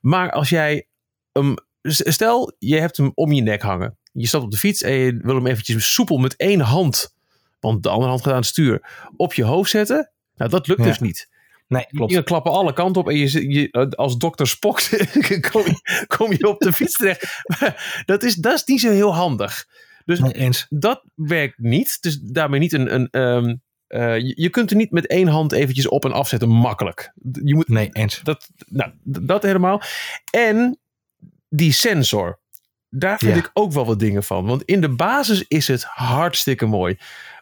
Maar 0.02 0.32
als 0.32 0.50
jij 0.50 0.88
hem, 1.32 1.56
stel 1.82 2.56
je 2.60 2.80
hebt 2.80 2.98
hem 2.98 3.12
om 3.14 3.32
je 3.32 3.42
nek 3.42 3.62
hangen. 3.62 3.98
Je 4.12 4.28
stapt 4.28 4.44
op 4.44 4.52
de 4.52 4.58
fiets 4.58 4.82
en 4.82 4.94
je 4.94 5.20
wil 5.22 5.36
hem 5.36 5.48
eventjes 5.48 5.94
soepel 5.94 6.18
met 6.18 6.36
één 6.36 6.60
hand, 6.60 7.16
want 7.60 7.84
de 7.84 7.90
andere 7.90 8.10
hand 8.10 8.22
gaat 8.24 8.34
aan 8.34 8.40
het 8.40 8.48
stuur, 8.48 9.08
op 9.18 9.34
je 9.34 9.44
hoofd 9.44 9.70
zetten. 9.70 10.12
Nou, 10.36 10.50
dat 10.50 10.68
lukt 10.68 10.82
ja. 10.82 10.88
dus 10.88 11.00
niet. 11.00 11.30
Nee, 11.68 11.86
klopt. 11.88 12.12
Je 12.12 12.24
klappen 12.24 12.52
alle 12.52 12.74
kanten 12.74 13.02
op 13.02 13.10
en 13.10 13.18
je, 13.18 13.50
je 13.50 13.94
als 13.96 14.18
dokter 14.18 14.48
Spock 14.48 14.82
kom, 15.52 15.62
je, 15.66 16.04
kom 16.08 16.32
je 16.32 16.48
op 16.50 16.60
de 16.60 16.74
fiets 16.74 16.94
terecht. 16.94 17.42
dat, 18.06 18.24
is, 18.24 18.36
dat 18.36 18.54
is 18.54 18.64
niet 18.66 18.80
zo 18.82 18.90
heel 18.92 19.16
handig. 19.16 19.66
Dus 20.06 20.20
Nee, 20.20 20.34
eens. 20.34 20.66
dat 20.70 21.04
werkt 21.16 21.58
niet. 21.58 21.98
Dus 22.02 22.20
daarmee 22.20 22.60
niet 22.60 22.74
een. 22.74 22.94
een 22.94 23.08
ehm, 23.10 23.56
eh, 23.88 24.18
je, 24.18 24.34
je 24.42 24.50
kunt 24.50 24.70
er 24.72 24.76
niet 24.78 24.92
met 24.92 25.08
één 25.08 25.28
hand 25.28 25.52
eventjes 25.52 25.88
op 25.88 26.06
en 26.06 26.12
afzetten 26.12 26.50
makkelijk. 26.50 27.12
Je 27.44 27.56
moet 27.56 27.68
Nee, 27.68 27.90
eens. 27.92 28.20
dat, 28.24 28.50
nou, 28.68 28.92
dat 29.04 29.44
helemaal. 29.44 29.82
En 30.32 30.80
die 31.50 31.72
sensor. 31.72 32.40
Daar 32.90 33.18
vind 33.18 33.32
Ja. 33.34 33.38
ik 33.40 33.50
ook 33.54 33.72
wel 33.72 33.86
wat 33.86 34.00
dingen 34.00 34.24
van. 34.24 34.46
Want 34.46 34.64
in 34.64 34.82
de 34.82 34.90
basis 34.96 35.46
is 35.48 35.68
het 35.68 35.84
hartstikke 35.84 36.66
mooi. 36.66 36.98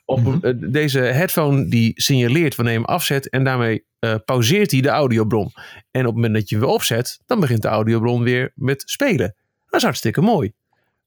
Op, 0.06 0.20
Mhm. 0.24 0.38
eh, 0.46 0.54
deze 0.72 1.00
headphone 1.00 1.68
die 1.70 2.02
signaleert 2.02 2.56
wanneer 2.56 2.74
je 2.74 2.80
hem 2.80 2.88
afzet. 2.90 3.30
En 3.30 3.44
daarmee 3.44 3.86
eh, 4.00 4.16
pauzeert 4.26 4.72
hij 4.72 4.82
de 4.82 4.90
audiobron. 4.90 5.52
En 5.92 6.02
op 6.02 6.06
het 6.06 6.16
moment 6.16 6.34
dat 6.34 6.50
je 6.50 6.56
hem 6.56 6.64
weer 6.66 6.74
opzet. 6.74 7.20
Dan 7.26 7.40
begint 7.40 7.62
de 7.62 7.68
audiobron 7.68 8.24
weer 8.24 8.52
met 8.56 8.84
spelen. 8.86 9.36
Dat 9.66 9.80
is 9.80 9.84
hartstikke 9.84 10.22
mooi. 10.22 10.52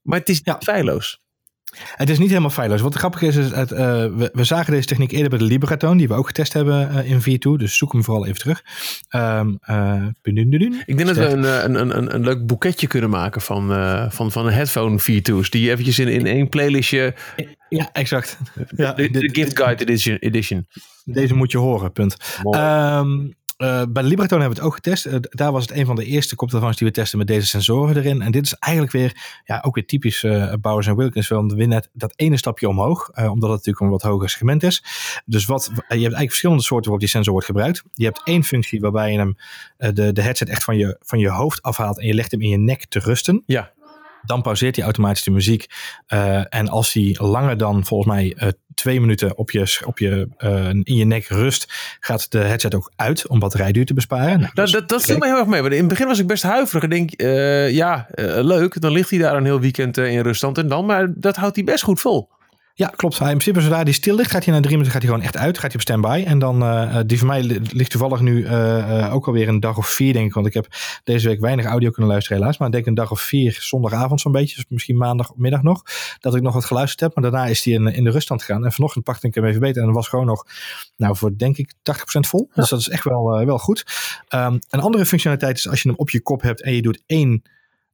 Maar 0.01 0.19
het 0.19 0.29
is 0.29 0.41
Ja. 0.43 0.53
niet 0.53 0.63
feilloos. 0.63 1.21
Het 1.95 2.09
is 2.09 2.19
niet 2.19 2.29
helemaal 2.29 2.49
feilloos. 2.49 2.81
Wat 2.81 2.95
grappig 2.95 3.21
is, 3.21 3.35
is 3.35 3.51
het, 3.51 3.71
eh, 3.71 3.79
we, 4.05 4.29
we 4.33 4.43
zagen 4.43 4.73
deze 4.73 4.87
techniek 4.87 5.11
eerder 5.11 5.29
bij 5.29 5.39
de 5.39 5.45
Libratoon, 5.45 5.97
die 5.97 6.07
we 6.07 6.13
ook 6.13 6.27
getest 6.27 6.53
hebben 6.53 6.89
eh, 6.89 7.11
in 7.11 7.21
V2. 7.21 7.57
Dus 7.57 7.77
zoek 7.77 7.91
hem 7.91 8.03
vooral 8.03 8.25
even 8.25 8.39
terug. 8.39 8.63
Ehm 9.09 9.47
budundudun. 10.21 10.83
Ik 10.85 10.97
denk 10.97 11.07
dat 11.07 11.17
we 11.17 11.25
een, 11.25 11.43
een, 11.43 11.97
een, 11.97 12.15
een, 12.15 12.23
leuk 12.23 12.45
boeketje 12.45 12.87
kunnen 12.87 13.09
maken 13.09 13.41
van, 13.41 13.67
van, 14.11 14.31
van 14.31 14.45
een 14.45 14.53
headphone 14.53 14.99
V2's. 15.01 15.49
Die 15.49 15.63
je 15.63 15.71
eventjes 15.71 15.99
in, 15.99 16.07
in 16.07 16.25
één 16.25 16.49
playlistje. 16.49 17.13
Ja, 17.69 17.89
exact. 17.91 18.37
Ja, 18.75 18.93
de, 18.93 19.29
Gift 19.33 19.57
Guide 19.57 19.83
edition. 19.83 20.17
edition. 20.17 20.67
Deze 21.03 21.35
moet 21.35 21.51
je 21.51 21.57
horen, 21.57 21.91
punt. 21.91 22.17
Mooi. 22.43 23.37
Eh, 23.59 23.83
bij 23.89 24.03
Libratoon 24.03 24.39
hebben 24.39 24.57
we 24.57 24.63
het 24.63 24.73
ook 24.73 24.75
getest. 24.75 25.05
Eh, 25.05 25.15
daar 25.21 25.51
was 25.51 25.61
het 25.61 25.71
een 25.71 25.85
van 25.85 25.95
de 25.95 26.05
eerste 26.05 26.35
koptelefoons 26.35 26.77
die 26.77 26.87
we 26.87 26.93
testen 26.93 27.17
met 27.17 27.27
deze 27.27 27.47
sensoren 27.47 27.97
erin. 27.97 28.21
En 28.21 28.31
dit 28.31 28.45
is 28.45 28.53
eigenlijk 28.53 28.93
weer, 28.93 29.41
ja, 29.45 29.59
ook 29.65 29.75
weer 29.75 29.85
typisch 29.85 30.23
eh 30.23 30.53
Bowers 30.61 30.87
Wilkins. 30.87 31.27
Want 31.27 31.53
we 31.53 31.65
net 31.65 31.89
dat 31.93 32.13
ene 32.15 32.37
stapje 32.37 32.69
omhoog, 32.69 33.07
omdat 33.07 33.49
het 33.49 33.57
natuurlijk 33.57 33.79
een 33.79 33.89
wat 33.89 34.01
hoger 34.01 34.29
segment 34.29 34.63
is. 34.63 34.83
Dus 35.25 35.45
wat, 35.45 35.65
je 35.65 35.77
hebt 35.77 35.93
eigenlijk 35.93 36.29
verschillende 36.29 36.63
soorten 36.63 36.83
waarop 36.83 36.99
die 36.99 37.09
sensor 37.09 37.31
wordt 37.31 37.47
gebruikt. 37.47 37.83
Je 37.93 38.05
hebt 38.05 38.21
één 38.23 38.43
functie 38.43 38.79
waarbij 38.79 39.11
je 39.11 39.17
hem, 39.17 39.35
de, 39.77 40.11
de 40.11 40.21
headset 40.21 40.49
echt 40.49 40.63
van 40.63 40.77
je, 40.77 40.97
van 41.01 41.19
je 41.19 41.29
hoofd 41.29 41.61
afhaalt 41.61 41.99
en 41.99 42.07
je 42.07 42.13
legt 42.13 42.31
hem 42.31 42.41
in 42.41 42.49
je 42.49 42.57
nek 42.57 42.85
te 42.85 42.99
rusten. 42.99 43.43
Ja. 43.45 43.71
Dan 44.25 44.41
pauzeert 44.41 44.75
hij 44.75 44.85
automatisch 44.85 45.23
de 45.23 45.31
muziek. 45.31 45.65
Eh, 46.07 46.55
en 46.55 46.67
als 46.67 46.93
hij 46.93 47.15
langer 47.19 47.57
dan 47.57 47.85
volgens 47.85 48.15
mij 48.15 48.33
eh, 48.37 48.47
twee 48.73 49.01
minuten 49.01 49.37
op 49.37 49.51
je, 49.51 49.81
op 49.85 49.99
je, 49.99 50.27
eh, 50.37 50.69
in 50.69 50.95
je 50.95 51.05
nek 51.05 51.25
rust, 51.27 51.73
gaat 51.99 52.31
de 52.31 52.39
headset 52.39 52.75
ook 52.75 52.91
uit 52.95 53.27
om 53.27 53.39
batterijduur 53.39 53.85
te 53.85 53.93
besparen. 53.93 54.39
Nou, 54.39 54.51
Dat, 54.53 54.69
dat, 54.71 54.89
dat 54.89 55.03
viel 55.03 55.17
me 55.17 55.25
heel 55.25 55.37
erg 55.37 55.47
mee. 55.47 55.61
Want 55.61 55.73
in 55.73 55.79
het 55.79 55.89
begin 55.89 56.07
was 56.07 56.19
ik 56.19 56.27
best 56.27 56.43
huiverig. 56.43 56.83
Ik 56.83 56.89
denk, 56.89 57.21
ja, 57.71 58.07
leuk. 58.41 58.81
Dan 58.81 58.91
ligt 58.91 59.09
hij 59.09 59.19
daar 59.19 59.35
een 59.35 59.45
heel 59.45 59.59
weekend 59.59 59.97
in 59.97 60.21
ruststand. 60.21 60.57
En 60.57 60.67
dan, 60.67 60.85
maar 60.85 61.13
dat 61.15 61.35
houdt 61.35 61.55
hij 61.55 61.65
best 61.65 61.83
goed 61.83 62.01
vol. 62.01 62.29
Ja, 62.79 62.87
klopt. 62.87 63.19
Hij, 63.19 63.31
in 63.31 63.37
principe, 63.37 63.61
zodra 63.61 63.83
hij 63.83 63.91
stil 63.91 64.15
ligt, 64.15 64.31
gaat 64.31 64.45
hij 64.45 64.53
na 64.53 64.59
drie 64.59 64.71
minuten 64.77 64.91
gaat 64.91 65.01
hij 65.01 65.11
gewoon 65.11 65.25
echt 65.25 65.37
uit. 65.37 65.57
Gaat 65.57 65.71
hij 65.71 65.75
op 65.75 65.81
standby. 65.81 66.23
En 66.25 66.39
dan, 66.39 66.61
eh, 66.63 66.99
eh, 66.99 67.05
die 67.05 67.17
van 67.17 67.27
mij 67.27 67.43
li- 67.43 67.59
ligt 67.71 67.91
toevallig 67.91 68.19
nu 68.21 68.45
eh, 68.45 69.13
ook 69.13 69.27
alweer 69.27 69.47
een 69.47 69.59
dag 69.59 69.77
of 69.77 69.87
vier, 69.87 70.13
denk 70.13 70.25
ik. 70.27 70.33
Want 70.33 70.47
ik 70.47 70.53
heb 70.53 70.67
deze 71.03 71.27
week 71.27 71.39
weinig 71.39 71.65
audio 71.65 71.89
kunnen 71.89 72.11
luisteren, 72.11 72.37
helaas. 72.37 72.57
Maar 72.57 72.67
ik 72.67 72.73
denk 72.73 72.85
een 72.85 72.93
dag 72.93 73.11
of 73.11 73.21
vier, 73.21 73.57
zondagavond 73.61 74.21
zo'n 74.21 74.31
beetje. 74.31 74.55
Dus 74.55 74.65
misschien 74.67 74.97
maandagmiddag 74.97 75.61
nog. 75.63 75.83
Dat 76.19 76.35
ik 76.35 76.41
nog 76.41 76.53
wat 76.53 76.65
geluisterd 76.65 76.99
heb. 76.99 77.15
Maar 77.15 77.31
daarna 77.31 77.47
is 77.47 77.63
hij 77.63 77.73
in, 77.73 77.87
in 77.87 78.03
de 78.03 78.11
ruststand 78.11 78.43
gegaan. 78.43 78.65
En 78.65 78.71
vanochtend 78.71 79.03
pakte 79.03 79.27
ik 79.27 79.35
hem 79.35 79.45
even 79.45 79.59
beter. 79.59 79.79
En 79.79 79.85
dat 79.85 79.95
was 79.95 80.07
gewoon 80.07 80.25
nog, 80.25 80.45
nou, 80.97 81.15
voor 81.17 81.37
denk 81.37 81.57
ik 81.57 81.73
80% 81.83 82.19
vol. 82.19 82.49
Dus 82.53 82.69
dat 82.69 82.79
is 82.79 82.89
echt 82.89 83.03
wel, 83.03 83.45
wel 83.45 83.59
goed. 83.59 83.85
Ehm, 84.27 84.57
een 84.69 84.79
andere 84.79 85.05
functionaliteit 85.05 85.57
is 85.57 85.69
als 85.69 85.81
je 85.81 85.89
hem 85.89 85.97
op 85.97 86.09
je 86.09 86.21
kop 86.21 86.41
hebt 86.41 86.61
en 86.61 86.73
je 86.75 86.81
doet 86.81 87.03
één 87.05 87.41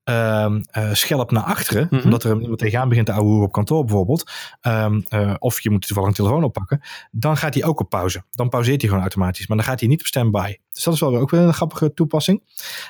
eh, 0.05 0.93
schelp 0.93 1.31
naar 1.31 1.43
achteren, 1.43 1.87
Mhm. 1.89 2.03
omdat 2.03 2.23
er 2.23 2.41
iemand 2.41 2.59
tegenaan 2.59 2.89
begint 2.89 3.05
te 3.05 3.11
ouwen 3.13 3.41
op 3.41 3.51
kantoor 3.51 3.85
bijvoorbeeld, 3.85 4.31
eh, 4.61 5.33
of 5.39 5.61
je 5.61 5.69
moet 5.69 5.87
toevallig 5.87 6.09
een 6.09 6.15
telefoon 6.15 6.43
oppakken, 6.43 6.81
dan 7.11 7.37
gaat 7.37 7.53
hij 7.53 7.63
ook 7.63 7.79
op 7.79 7.89
pauze. 7.89 8.23
Dan 8.31 8.49
pauzeert 8.49 8.79
hij 8.79 8.87
gewoon 8.89 9.03
automatisch, 9.03 9.47
maar 9.47 9.57
dan 9.57 9.65
gaat 9.65 9.79
hij 9.79 9.89
niet 9.89 9.99
op 9.99 10.05
standby. 10.05 10.55
Dus 10.71 10.83
dat 10.83 10.93
is 10.93 10.99
wel 10.99 11.11
weer 11.11 11.19
ook 11.19 11.29
weer 11.29 11.41
een 11.41 11.53
grappige 11.53 11.93
toepassing. 11.93 12.43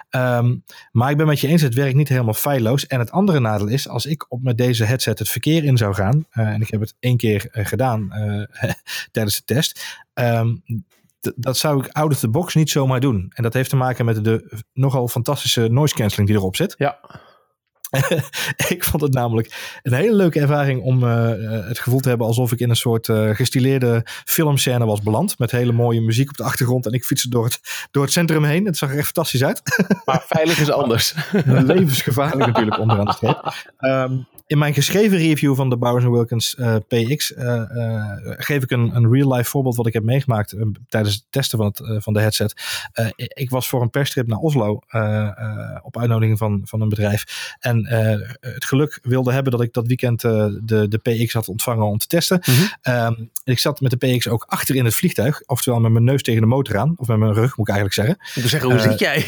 Ehm, 0.10 0.55
maar 0.91 1.12
ik 1.12 1.17
ben 1.17 1.27
met 1.27 1.39
je 1.39 1.48
eens, 1.48 1.62
het 1.62 1.74
werkt 1.74 1.95
niet 1.95 2.10
helemaal 2.10 2.34
feilloos. 2.34 2.88
En 2.88 3.00
het 3.00 3.12
andere 3.12 3.39
nadeel 3.39 3.67
is, 3.67 3.88
als 3.88 4.05
ik 4.05 4.25
op 4.29 4.43
met 4.43 4.57
deze 4.57 4.84
headset 4.84 5.19
het 5.19 5.29
verkeer 5.29 5.63
in 5.63 5.77
zou 5.77 5.93
gaan, 5.93 6.25
eh, 6.29 6.48
en 6.48 6.62
ik 6.62 6.69
heb 6.69 6.79
het 6.79 6.95
één 7.00 7.17
keer 7.17 7.48
gedaan 7.51 8.10
tijdens 9.12 9.36
de 9.36 9.43
test, 9.45 10.03
dat 11.36 11.58
zou 11.58 11.79
ik 11.79 11.88
out 11.91 12.12
of 12.12 12.20
the 12.20 12.29
box 12.29 12.55
niet 12.55 12.70
zomaar 12.70 13.00
doen. 13.00 13.32
En 13.34 13.44
dat 13.44 13.53
heeft 13.53 13.70
te 13.70 13.75
maken 13.75 14.05
met 14.05 14.24
de 14.24 14.63
nogal 14.74 15.08
fantastische 15.08 15.67
noise 15.67 15.96
cancelling 15.96 16.29
die 16.29 16.38
erop 16.38 16.55
zit. 16.55 16.75
Ja. 16.77 17.00
ik 18.75 18.84
vond 18.84 19.01
het 19.01 19.13
namelijk 19.13 19.79
een 19.82 19.94
hele 19.94 20.15
leuke 20.15 20.39
ervaring 20.39 20.82
om 20.82 21.03
eh, 21.03 21.32
eh, 21.32 21.67
het 21.67 21.79
gevoel 21.79 22.00
te 22.00 22.10
hebben 22.10 22.27
alsof 22.27 22.51
ik 22.51 22.60
in 22.60 22.70
een 22.70 22.75
soort 22.75 23.10
eh, 23.10 23.29
gestileerde 23.29 24.01
filmscène 24.05 24.86
was 24.86 25.01
beland. 25.01 25.39
Met 25.39 25.51
hele 25.51 25.72
mooie 25.72 26.01
muziek 26.01 26.29
op 26.29 26.38
de 26.38 26.44
achtergrond 26.44 26.86
en 26.86 26.91
ik 26.91 27.03
fietste 27.03 27.29
door 27.29 27.44
het, 27.44 27.60
door 27.91 28.03
het 28.03 28.12
centrum 28.12 28.44
heen. 28.44 28.65
Het 28.65 28.77
zag 28.77 28.89
er 28.91 28.98
echt 28.98 29.05
fantastisch 29.05 29.44
uit. 29.44 29.62
Maar 30.05 30.24
veilig 30.27 30.60
is 30.60 30.72
anders. 30.82 31.15
Levensgevaarlijk 31.46 32.46
natuurlijk 32.46 32.79
onderaan 32.79 33.05
de 33.05 33.13
streep. 33.13 33.53
Ehm, 33.77 34.17
in 34.47 34.57
mijn 34.57 34.73
geschreven 34.73 35.17
review 35.17 35.55
van 35.55 35.69
de 35.69 35.77
Bowers 35.77 36.05
Wilkins 36.05 36.55
eh, 36.55 36.75
PX 36.87 37.33
eh, 37.33 37.55
eh, 37.55 38.17
geef 38.21 38.63
ik 38.63 38.71
een, 38.71 38.95
een 38.95 39.11
real-life 39.11 39.49
voorbeeld 39.49 39.75
wat 39.75 39.87
ik 39.87 39.93
heb 39.93 40.03
meegemaakt 40.03 40.55
tijdens 40.87 41.15
het 41.15 41.23
testen 41.29 41.57
van, 41.57 41.67
het, 41.67 42.03
van 42.03 42.13
de 42.13 42.19
headset. 42.19 42.53
Ik 43.15 43.49
was 43.49 43.67
voor 43.67 43.81
een 43.81 43.89
perstrip 43.89 44.27
naar 44.27 44.37
Oslo 44.37 44.79
op 45.81 45.97
uitnodiging 45.97 46.37
van, 46.37 46.61
van 46.63 46.81
een 46.81 46.89
bedrijf. 46.89 47.53
En 47.59 47.87
het 48.39 48.65
geluk 48.65 48.99
wilde 49.01 49.31
hebben 49.31 49.51
dat 49.51 49.61
ik 49.61 49.73
dat 49.73 49.87
weekend 49.87 50.21
de, 50.21 50.85
de 50.89 50.97
PX 50.97 51.33
had 51.33 51.47
ontvangen 51.47 51.85
om 51.85 51.97
te 51.97 52.07
testen. 52.07 52.39
Mhm. 52.41 52.65
Ehm, 52.81 53.13
ik 53.43 53.59
zat 53.59 53.81
met 53.81 53.91
de 53.91 53.97
PX 53.97 54.27
ook 54.27 54.43
achter 54.47 54.75
in 54.75 54.85
het 54.85 54.95
vliegtuig. 54.95 55.41
Oftewel 55.45 55.79
met 55.79 55.91
mijn 55.91 56.03
neus 56.03 56.21
tegen 56.21 56.41
de 56.41 56.47
motor 56.47 56.77
aan. 56.77 56.93
Of 56.95 57.07
met 57.07 57.17
mijn 57.17 57.33
rug 57.33 57.57
moet 57.57 57.67
ik 57.69 57.75
eigenlijk 57.75 57.93
zeggen. 57.93 58.27
Ik 58.35 58.41
wil 58.41 58.49
zeggen, 58.49 58.71
hoe 58.71 58.79
zit 58.79 58.99
jij? 58.99 59.25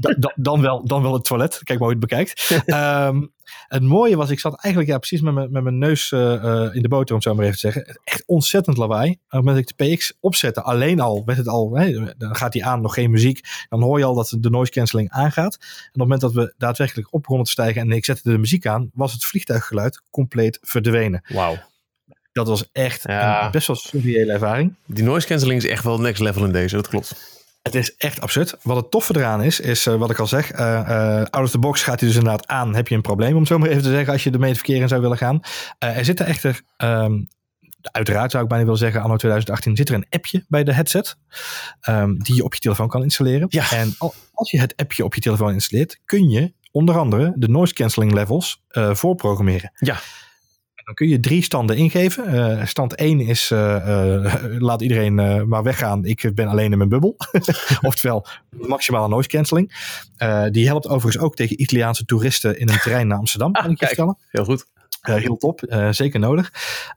Da- 0.00 0.14
da- 0.18 0.32
dan, 0.36 0.60
wel, 0.60 0.86
dan 0.86 1.02
wel 1.02 1.12
het 1.12 1.24
toilet. 1.24 1.60
Kijk 1.62 1.78
maar 1.78 1.88
hoe 1.88 1.98
je 1.98 2.06
het 2.06 2.08
bekijkt. 2.08 2.62
Ehm, 2.66 3.22
het 3.68 3.82
mooie 3.82 4.16
was, 4.16 4.30
ik 4.30 4.40
zat 4.40 4.60
eigenlijk 4.60 4.92
ja, 4.92 4.98
precies 4.98 5.20
met 5.20 5.34
mijn, 5.34 5.52
met 5.52 5.62
mijn 5.62 5.78
neus 5.78 6.12
eh, 6.12 6.34
eh, 6.34 6.74
in 6.74 6.82
de 6.82 6.88
boter, 6.88 7.08
om 7.08 7.14
het 7.14 7.22
zo 7.22 7.34
maar 7.34 7.44
even 7.44 7.58
te 7.60 7.72
zeggen. 7.72 7.98
Echt 8.04 8.22
ontzettend 8.26 8.76
lawaai. 8.76 9.10
Op 9.10 9.16
het 9.28 9.44
moment 9.44 9.56
dat 9.56 9.70
ik 9.70 9.76
de 9.88 9.94
PX 9.94 10.12
opzette, 10.20 10.62
alleen 10.62 11.00
al, 11.00 11.22
werd 11.24 11.38
het 11.38 11.48
al, 11.48 11.76
hè, 11.76 12.14
dan 12.16 12.36
gaat 12.36 12.54
hij 12.54 12.62
aan, 12.62 12.80
nog 12.80 12.94
geen 12.94 13.10
muziek. 13.10 13.40
Dan 13.68 13.82
hoor 13.82 13.98
je 13.98 14.04
al 14.04 14.14
dat 14.14 14.36
de 14.38 14.50
noise 14.50 14.72
cancelling 14.72 15.10
aangaat. 15.10 15.54
En 15.54 15.66
op 15.68 15.84
het 15.86 15.96
moment 15.96 16.20
dat 16.20 16.32
we 16.32 16.54
daadwerkelijk 16.58 17.08
op 17.10 17.20
begonnen 17.20 17.46
te 17.46 17.52
stijgen 17.52 17.82
en 17.82 17.90
ik 17.90 18.04
zette 18.04 18.30
de 18.30 18.38
muziek 18.38 18.66
aan, 18.66 18.90
was 18.94 19.12
het 19.12 19.24
vliegtuiggeluid 19.24 20.02
compleet 20.10 20.58
verdwenen. 20.62 21.22
Wauw. 21.28 21.56
Dat 22.32 22.48
was 22.48 22.68
echt 22.72 23.02
Ja. 23.02 23.44
een 23.44 23.50
best 23.50 23.66
wel 23.66 23.76
surreële 23.76 24.32
ervaring. 24.32 24.74
Die 24.86 25.04
noise 25.04 25.26
cancelling 25.26 25.62
is 25.62 25.68
echt 25.70 25.84
wel 25.84 26.00
next 26.00 26.20
level 26.22 26.44
in 26.44 26.52
deze, 26.52 26.74
dat 26.76 26.88
klopt. 26.88 27.42
Het 27.64 27.74
is 27.74 27.96
echt 27.96 28.20
absurd. 28.20 28.56
Wat 28.62 28.76
het 28.76 28.90
toffe 28.90 29.16
eraan 29.16 29.42
is, 29.42 29.60
is 29.60 29.86
eh, 29.86 29.94
wat 29.94 30.10
ik 30.10 30.18
al 30.18 30.26
zeg. 30.26 30.50
eh 30.50 30.80
eh, 30.80 31.26
out 31.30 31.44
of 31.44 31.50
the 31.50 31.58
box 31.58 31.82
gaat 31.82 32.00
hij 32.00 32.08
dus 32.08 32.18
inderdaad 32.18 32.46
aan. 32.46 32.74
Heb 32.74 32.88
je 32.88 32.94
een 32.94 33.00
probleem, 33.02 33.36
om 33.36 33.46
zo 33.46 33.58
maar 33.58 33.68
even 33.68 33.82
te 33.82 33.88
zeggen, 33.90 34.12
als 34.12 34.24
je 34.24 34.30
ermee 34.30 34.48
het 34.48 34.58
verkeer 34.58 34.80
in 34.80 34.88
zou 34.88 35.00
willen 35.00 35.16
gaan. 35.16 35.40
Er 35.78 36.04
zit 36.04 36.20
er 36.20 36.26
echter, 36.26 36.60
ehm, 36.76 37.12
uiteraard 37.82 38.30
zou 38.30 38.42
ik 38.42 38.48
bijna 38.48 38.64
willen 38.64 38.78
zeggen, 38.78 39.00
anno 39.02 39.16
2018 39.16 39.76
zit 39.76 39.88
er 39.88 39.94
een 39.94 40.06
appje 40.10 40.44
bij 40.48 40.64
de 40.64 40.72
headset. 40.72 41.16
ehm, 41.80 42.14
die 42.14 42.34
je 42.34 42.44
op 42.44 42.54
je 42.54 42.60
telefoon 42.60 42.88
kan 42.88 43.02
installeren. 43.02 43.46
Ja. 43.50 43.70
En 43.70 43.94
al- 43.98 44.14
als 44.32 44.50
je 44.50 44.60
het 44.60 44.76
appje 44.76 45.04
op 45.04 45.14
je 45.14 45.20
telefoon 45.20 45.52
installeert, 45.52 46.00
kun 46.04 46.28
je 46.30 46.52
onder 46.70 46.98
andere 46.98 47.32
de 47.36 47.48
noise 47.48 47.74
cancelling 47.74 48.12
levels 48.12 48.62
voorprogrammeren. 48.92 49.72
Ja. 49.78 49.98
Dan 50.84 50.94
kun 50.94 51.08
je 51.08 51.20
drie 51.20 51.42
standen 51.42 51.76
ingeven. 51.76 52.26
Eh, 52.26 52.66
stand 52.66 52.94
1 52.94 53.20
is 53.20 53.50
eh, 53.50 54.24
eh, 54.24 54.60
laat 54.60 54.82
iedereen 54.82 55.14
maar 55.48 55.62
weggaan. 55.62 56.04
Ik 56.04 56.30
ben 56.34 56.48
alleen 56.48 56.72
in 56.72 56.78
mijn 56.78 56.90
bubbel. 56.90 57.16
Oftewel 57.80 58.26
maximale 58.50 59.08
noise 59.08 59.28
cancelling. 59.28 59.92
Die 60.50 60.66
helpt 60.66 60.88
overigens 60.88 61.24
ook 61.24 61.36
tegen 61.36 61.60
Italiaanse 61.60 62.04
toeristen 62.04 62.58
in 62.58 62.68
een 62.68 62.78
trein 62.88 63.06
naar 63.06 63.18
Amsterdam. 63.18 63.52
Kan 63.52 63.70
ik 63.70 63.80
je 63.80 63.86
vertellen. 63.86 64.16
Heel 64.30 64.44
goed. 64.44 64.66
Eh, 65.08 65.14
heel 65.14 65.36
top, 65.36 65.62
eh, 65.62 65.88
zeker 65.90 66.20
nodig. 66.20 66.52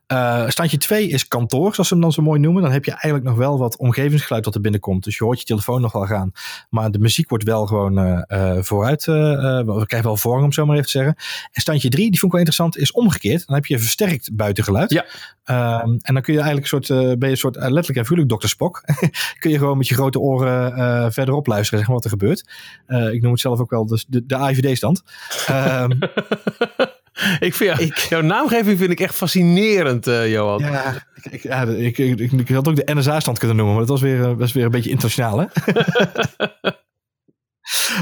Eh, 0.08 0.48
standje 0.48 0.78
2 0.78 1.08
is 1.08 1.28
kantoor, 1.28 1.74
zoals 1.74 1.88
ze 1.88 1.94
hem 1.94 2.04
dan 2.04 2.12
zo 2.12 2.22
mooi 2.22 2.40
noemen. 2.40 2.62
Dan 2.64 2.72
heb 2.72 2.86
je 2.86 2.92
eigenlijk 2.92 3.24
nog 3.24 3.36
wel 3.36 3.58
wat 3.58 3.78
omgevingsgeluid 3.78 4.46
wat 4.46 4.56
er 4.56 4.62
binnenkomt. 4.62 5.04
Dus 5.04 5.18
je 5.18 5.24
hoort 5.24 5.40
je 5.40 5.46
telefoon 5.46 5.82
nog 5.82 5.92
wel 5.92 6.06
gaan. 6.06 6.32
Maar 6.70 6.92
de 6.92 7.00
muziek 7.00 7.30
wordt 7.30 7.44
wel 7.44 7.66
gewoon 7.66 7.98
eh, 7.98 8.22
eh, 8.58 8.64
vooruit. 8.64 9.08
eh, 9.08 9.34
eh, 9.34 9.66
we 9.66 9.86
krijgen 9.86 10.08
wel 10.10 10.18
vorm, 10.18 10.44
om 10.44 10.52
zo 10.52 10.66
maar 10.66 10.76
even 10.76 10.86
te 10.92 10.98
zeggen. 10.98 11.16
En 11.52 11.62
standje 11.62 11.90
3, 11.90 12.10
die 12.10 12.20
vond 12.20 12.34
ik 12.34 12.40
wel 12.40 12.48
interessant, 12.48 12.78
is 12.78 12.92
omgekeerd. 12.92 13.48
Dan 13.48 13.56
heb 13.56 13.66
je 13.66 13.80
versterkt 13.80 14.36
buitengeluid. 14.36 14.92
Ja. 14.92 15.06
Ehm, 15.44 15.90
en 16.02 16.14
dan 16.14 16.22
kun 16.22 16.34
je 16.34 16.40
eigenlijk 16.42 16.72
een 16.72 16.84
soort, 16.84 16.90
eh, 16.90 17.08
ben 17.08 17.18
je 17.20 17.30
een 17.30 17.38
soort 17.38 17.56
eh, 17.56 17.62
letterlijk 17.70 17.98
en 17.98 18.06
vuurlijk 18.06 18.30
Dr. 18.30 18.48
Spock. 18.48 18.84
kun 19.40 19.52
je 19.52 19.58
gewoon 19.58 19.78
met 19.78 19.88
je 19.88 19.94
grote 19.94 20.20
oren 20.20 20.74
eh, 20.76 21.06
verderop 21.10 21.48
luisteren, 21.48 21.80
zeg 21.80 21.88
maar, 21.88 21.96
wat 21.96 22.06
er 22.06 22.12
gebeurt. 22.12 22.50
Eh, 22.86 23.14
ik 23.14 23.22
noem 23.22 23.32
het 23.32 23.42
zelf 23.42 23.60
ook 23.60 23.70
wel 23.70 23.86
de, 23.86 24.04
de, 24.08 24.26
de 24.26 24.36
AIVD-stand. 24.36 25.04
Ehm 25.48 25.92
ik 27.40 27.54
vind, 27.54 28.00
jouw 28.10 28.22
naamgeving 28.22 28.78
vind 28.78 28.92
ik 28.92 29.00
echt 29.00 29.16
fascinerend, 29.16 30.08
eh, 30.08 30.32
Johan. 30.32 30.60
Ja, 30.60 31.06
ik, 31.30 31.44
ja, 31.44 31.64
ik, 31.64 31.98
ik, 31.98 32.50
had 32.50 32.68
ook 32.68 32.76
de 32.76 32.94
NSA-stand 32.94 33.40
kunnen 33.40 33.58
noemen, 33.58 33.76
maar 33.76 33.86
dat 33.86 34.00
was 34.00 34.02
weer, 34.02 34.40
eh, 34.40 34.48
weer 34.48 34.66
een 34.66 34.72
beetje 34.72 34.90
internationaal, 34.90 35.40
hè? 35.40 35.46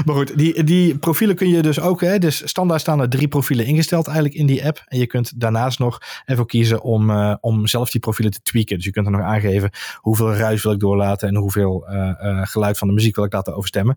maar 0.04 0.14
goed, 0.14 0.38
die, 0.38 0.64
die 0.64 0.98
profielen 0.98 1.36
kun 1.36 1.48
je 1.48 1.62
dus 1.62 1.80
ook. 1.80 2.00
Hè, 2.00 2.18
dus 2.18 2.48
standaard 2.48 2.80
staan 2.80 3.00
er 3.00 3.08
drie 3.08 3.28
profielen 3.28 3.66
ingesteld 3.66 4.06
eigenlijk 4.06 4.36
in 4.36 4.46
die 4.46 4.66
app. 4.66 4.82
En 4.86 4.98
je 4.98 5.06
kunt 5.06 5.40
daarnaast 5.40 5.78
nog 5.78 5.98
even 6.24 6.46
kiezen 6.46 6.82
om, 6.82 7.10
uh, 7.10 7.34
om 7.40 7.66
zelf 7.66 7.90
die 7.90 8.00
profielen 8.00 8.32
te 8.32 8.42
tweaken. 8.42 8.76
Dus 8.76 8.84
je 8.84 8.90
kunt 8.90 9.06
er 9.06 9.12
nog 9.12 9.20
aangeven 9.20 9.70
hoeveel 9.96 10.34
ruis 10.34 10.62
wil 10.62 10.72
ik 10.72 10.80
doorlaten 10.80 11.28
en 11.28 11.36
hoeveel 11.36 11.86
uh, 11.90 12.40
geluid 12.42 12.78
van 12.78 12.88
de 12.88 12.94
muziek 12.94 13.16
wil 13.16 13.24
ik 13.24 13.32
laten 13.32 13.54
overstemmen 13.54 13.96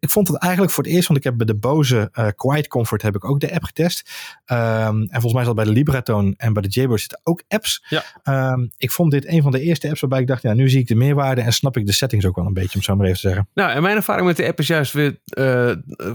ik 0.00 0.10
vond 0.10 0.28
het 0.28 0.36
eigenlijk 0.36 0.72
voor 0.72 0.84
het 0.84 0.92
eerst, 0.92 1.08
want 1.08 1.18
ik 1.18 1.24
heb 1.24 1.36
bij 1.36 1.46
de 1.46 1.54
Bose 1.54 2.10
uh, 2.14 2.26
Quiet 2.36 2.68
Comfort 2.68 3.02
heb 3.02 3.14
ik 3.14 3.24
ook 3.24 3.40
de 3.40 3.52
app 3.52 3.64
getest. 3.64 4.10
Um, 4.46 4.56
en 4.56 5.08
volgens 5.10 5.32
mij 5.32 5.44
zat 5.44 5.54
bij 5.54 5.64
de 5.64 5.70
Libratone 5.70 6.34
en 6.36 6.52
bij 6.52 6.62
de 6.62 6.68
Jaybird 6.68 7.00
zitten 7.00 7.20
ook 7.22 7.42
apps. 7.48 7.84
Ja. 7.88 8.04
Um, 8.52 8.70
ik 8.76 8.90
vond 8.90 9.10
dit 9.10 9.26
een 9.26 9.42
van 9.42 9.52
de 9.52 9.60
eerste 9.60 9.88
apps 9.88 10.00
waarbij 10.00 10.20
ik 10.20 10.26
dacht, 10.26 10.42
ja, 10.42 10.52
nu 10.52 10.68
zie 10.68 10.80
ik 10.80 10.86
de 10.86 10.94
meerwaarde 10.94 11.40
en 11.40 11.52
snap 11.52 11.76
ik 11.76 11.86
de 11.86 11.92
settings 11.92 12.26
ook 12.26 12.36
wel 12.36 12.46
een 12.46 12.52
beetje, 12.52 12.74
om 12.74 12.82
zo 12.82 12.96
maar 12.96 13.06
even 13.06 13.20
te 13.20 13.26
zeggen. 13.26 13.48
Nou, 13.54 13.70
en 13.70 13.82
mijn 13.82 13.96
ervaring 13.96 14.26
met 14.26 14.36
de 14.36 14.46
app 14.46 14.58
is 14.58 14.66
juist 14.66 14.92
weer 14.92 15.20
uh, 15.38 15.72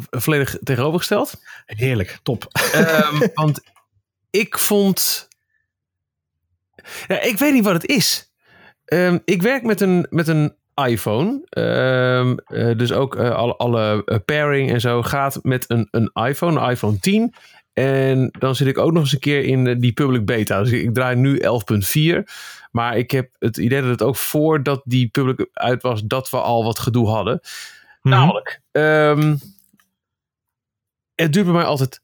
volledig 0.09 0.57
tegenovergesteld. 0.63 1.41
Heerlijk, 1.65 2.19
top. 2.23 2.47
Um, 2.75 3.29
want 3.33 3.61
ik 4.29 4.57
vond... 4.57 5.27
Ja, 7.07 7.21
ik 7.21 7.37
weet 7.37 7.53
niet 7.53 7.63
wat 7.63 7.73
het 7.73 7.85
is. 7.85 8.33
Ik 9.25 9.41
werk 9.41 9.63
met 9.63 9.81
een, 9.81 10.07
met 10.09 10.27
een 10.27 10.55
iPhone. 10.75 11.41
Um, 11.49 12.37
uh, 12.47 12.77
dus 12.77 12.91
ook 12.91 13.15
uh, 13.15 13.31
alle, 13.31 13.55
alle 13.55 14.01
uh, 14.05 14.17
pairing 14.25 14.71
en 14.71 14.81
zo 14.81 15.01
gaat 15.01 15.39
met 15.41 15.69
een, 15.69 15.87
een 15.91 16.11
iPhone, 16.13 16.59
een 16.59 16.69
iPhone 16.69 16.99
10. 16.99 17.33
En 17.73 18.29
dan 18.39 18.55
zit 18.55 18.67
ik 18.67 18.77
ook 18.77 18.91
nog 18.91 19.01
eens 19.01 19.13
een 19.13 19.19
keer 19.19 19.43
in 19.43 19.79
die 19.79 19.93
public 19.93 20.25
beta. 20.25 20.59
Dus 20.59 20.71
ik, 20.71 20.81
ik 20.81 20.93
draai 20.93 21.15
nu 21.15 21.41
11.4. 22.17 22.23
Maar 22.71 22.97
ik 22.97 23.11
heb 23.11 23.29
het 23.39 23.57
idee 23.57 23.81
dat 23.81 23.89
het 23.89 24.01
ook 24.01 24.15
voordat 24.15 24.81
die 24.85 25.07
public 25.07 25.47
uit 25.53 25.81
was, 25.81 26.03
dat 26.03 26.29
we 26.29 26.37
al 26.37 26.63
wat 26.63 26.79
gedoe 26.79 27.07
hadden. 27.07 27.39
Mhm. 28.01 28.15
Namelijk, 28.15 28.61
um, 28.71 29.39
het 31.15 31.33
duurt 31.33 31.45
bij 31.45 31.55
mij 31.55 31.63
altijd 31.63 32.01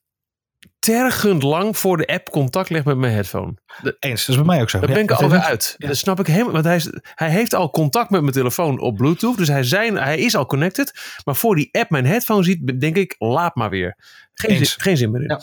tergend 0.85 1.43
lang 1.43 1.77
voor 1.77 1.97
de 1.97 2.07
app 2.07 2.29
contact 2.29 2.69
legt 2.69 2.85
met 2.85 2.97
mijn 2.97 3.13
headphone. 3.13 3.53
De, 3.81 3.95
Eens, 3.99 4.19
dat 4.25 4.29
is 4.29 4.35
bij 4.35 4.45
mij 4.45 4.61
ook 4.61 4.69
zo. 4.69 4.79
Daar 4.79 4.89
Ja, 4.89 4.95
ben 4.95 5.03
ik 5.03 5.11
alweer 5.11 5.39
uit. 5.39 5.75
Dat 5.77 5.97
snap 5.97 6.19
ik 6.19 6.27
helemaal. 6.27 6.51
Want 6.51 6.65
hij, 6.65 6.75
is, 6.75 6.89
hij 7.15 7.29
heeft 7.29 7.53
al 7.53 7.69
contact 7.69 8.09
met 8.09 8.21
mijn 8.21 8.33
telefoon 8.33 8.79
op 8.79 8.95
Bluetooth. 8.95 9.37
Dus 9.37 9.47
hij, 9.47 9.63
zijn, 9.63 9.95
hij 9.97 10.17
is 10.19 10.35
al 10.35 10.45
connected. 10.45 10.93
Maar 11.25 11.35
voor 11.35 11.55
die 11.55 11.69
app 11.71 11.89
mijn 11.89 12.05
headphone 12.05 12.43
ziet, 12.43 12.79
denk 12.79 12.95
ik, 12.95 13.15
laat 13.17 13.55
maar 13.55 13.69
weer. 13.69 13.95
Geen, 14.33 14.51
Eens. 14.57 14.69
zin, 14.71 14.81
geen 14.81 14.97
zin 14.97 15.11
meer 15.11 15.21
in. 15.21 15.39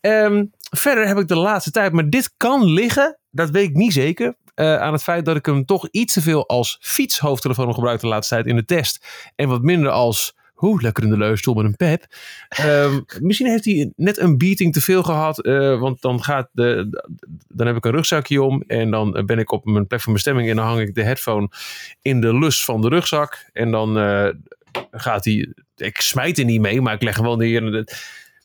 Ehm, 0.00 0.44
verder 0.76 1.06
heb 1.06 1.18
ik 1.18 1.28
de 1.28 1.36
laatste 1.36 1.70
tijd, 1.70 1.92
maar 1.92 2.08
dit 2.10 2.34
kan 2.36 2.64
liggen, 2.64 3.18
dat 3.30 3.50
weet 3.50 3.68
ik 3.68 3.74
niet 3.74 3.92
zeker. 3.92 4.34
eh, 4.54 4.76
aan 4.76 4.92
het 4.92 5.02
feit 5.02 5.24
dat 5.24 5.36
ik 5.36 5.46
hem 5.46 5.64
toch 5.64 5.88
iets 5.90 6.12
te 6.12 6.20
veel 6.20 6.48
als 6.48 6.78
fietshoofdtelefoon 6.80 7.74
gebruik 7.74 8.00
de 8.00 8.06
laatste 8.06 8.34
tijd 8.34 8.46
in 8.46 8.56
de 8.56 8.64
test. 8.64 9.06
En 9.36 9.48
wat 9.48 9.62
minder 9.62 9.90
als 9.90 10.38
hoe 10.60 10.82
lekker 10.82 11.04
in 11.04 11.10
de 11.10 11.16
leunstoel 11.16 11.54
met 11.54 11.64
een 11.64 11.76
pep. 11.76 12.06
Ehm, 12.48 13.00
misschien 13.26 13.46
heeft 13.46 13.64
hij 13.64 13.92
net 13.96 14.18
een 14.18 14.38
beating 14.38 14.72
te 14.72 14.80
veel 14.80 15.02
gehad. 15.02 15.44
eh, 15.44 15.80
want 15.80 16.00
dan, 16.00 16.22
gaat 16.22 16.48
de, 16.52 16.88
dan 17.48 17.66
heb 17.66 17.76
ik 17.76 17.84
een 17.84 17.90
rugzakje 17.90 18.42
om. 18.42 18.62
En 18.66 18.90
dan 18.90 19.22
ben 19.26 19.38
ik 19.38 19.52
op 19.52 19.64
mijn 19.64 19.86
plek 19.86 20.00
van 20.00 20.12
bestemming. 20.12 20.48
En 20.48 20.56
dan 20.56 20.66
hang 20.66 20.80
ik 20.80 20.94
de 20.94 21.02
headphone 21.02 21.48
in 22.02 22.20
de 22.20 22.38
lus 22.38 22.64
van 22.64 22.80
de 22.80 22.88
rugzak. 22.88 23.48
En 23.52 23.70
dan 23.70 23.98
eh, 23.98 24.28
gaat 24.90 25.24
hij. 25.24 25.52
Ik 25.76 26.00
smijt 26.00 26.38
er 26.38 26.44
niet 26.44 26.60
mee, 26.60 26.80
maar 26.80 26.94
ik 26.94 27.02
leg 27.02 27.16
hem 27.16 27.24
wel 27.24 27.36
neer. 27.36 27.62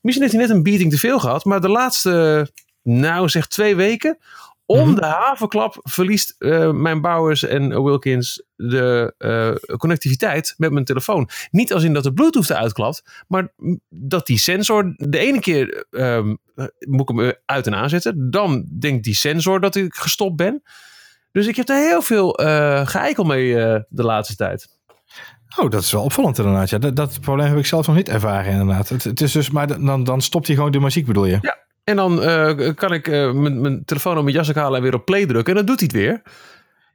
Misschien 0.02 0.26
heeft 0.26 0.36
hij 0.36 0.46
net 0.48 0.56
een 0.56 0.64
beating 0.64 0.92
te 0.92 0.98
veel 0.98 1.20
gehad. 1.20 1.46
Maar 1.46 1.62
de 1.62 1.70
laatste, 1.70 2.48
nou 2.82 3.30
zeg 3.30 3.48
twee 3.48 3.76
weken. 3.76 4.18
Om 4.66 4.88
Mhm. 4.88 4.96
de 4.96 5.06
havenklap 5.06 5.80
verliest 5.82 6.36
eh, 6.38 6.72
mijn 6.72 7.02
Bowers 7.02 7.44
en 7.44 7.84
Wilkins 7.84 8.44
de 8.56 9.14
eh, 9.18 9.78
connectiviteit 9.78 10.54
met 10.58 10.72
mijn 10.72 10.86
telefoon. 10.86 11.30
Niet 11.52 11.74
als 11.74 11.84
in 11.84 11.94
dat 11.94 12.04
de 12.04 12.14
Bluetooth 12.14 12.50
eruit 12.50 12.74
klapt, 12.74 13.24
maar 13.28 13.54
dat 13.90 14.26
die 14.28 14.38
sensor 14.40 14.94
de 14.98 15.18
ene 15.18 15.40
keer 15.40 15.86
ehm, 15.92 16.36
moet 16.80 17.10
ik 17.10 17.18
hem 17.18 17.34
uit 17.46 17.68
en 17.68 17.76
aanzetten. 17.76 18.32
Dan 18.32 18.66
denkt 18.80 19.04
die 19.04 19.16
sensor 19.16 19.60
dat 19.60 19.76
ik 19.76 19.96
gestopt 19.96 20.36
ben. 20.36 20.64
Dus 21.32 21.48
ik 21.48 21.56
heb 21.56 21.70
er 21.70 21.76
heel 21.88 22.02
veel 22.02 22.38
eh 22.38 22.88
geëikel 22.88 23.24
mee 23.24 23.64
eh, 23.64 23.82
de 23.90 24.04
laatste 24.04 24.36
tijd. 24.36 24.68
Oh, 25.58 25.70
dat 25.70 25.82
is 25.82 25.92
wel 25.92 26.04
opvallend 26.04 26.38
inderdaad. 26.38 26.70
Ja, 26.70 26.78
dat, 26.78 26.96
dat 26.96 27.20
probleem 27.22 27.48
heb 27.48 27.58
ik 27.58 27.66
zelf 27.66 27.88
nog 27.88 27.96
niet 27.96 28.10
ervaren 28.10 28.52
inderdaad. 28.52 28.90
Het, 28.90 29.04
het 29.04 29.22
is 29.22 29.32
dus, 29.32 29.50
maar 29.50 29.68
dan, 29.80 30.04
dan 30.04 30.22
stopt 30.22 30.48
hij 30.48 30.56
gewoon 30.56 30.72
de 30.72 30.80
muziek 30.80 31.06
bedoel 31.06 31.26
je? 31.26 31.65
En 31.86 31.96
dan 31.96 32.22
eh, 32.24 32.70
kan 32.76 32.94
ik 32.94 33.08
eh, 33.08 33.32
mijn 33.32 33.62
mijn 33.62 33.86
telefoon 33.86 34.18
op 34.18 34.24
mijn 34.24 34.36
jas 34.36 34.52
halen 34.54 34.78
en 34.78 34.84
weer 34.84 34.94
op 34.94 35.06
play 35.06 35.26
drukken. 35.26 35.54
En 35.54 35.66
dan 35.66 35.66
doet 35.76 35.80
hij 35.80 35.90
het 35.92 35.96
weer. 36.06 36.22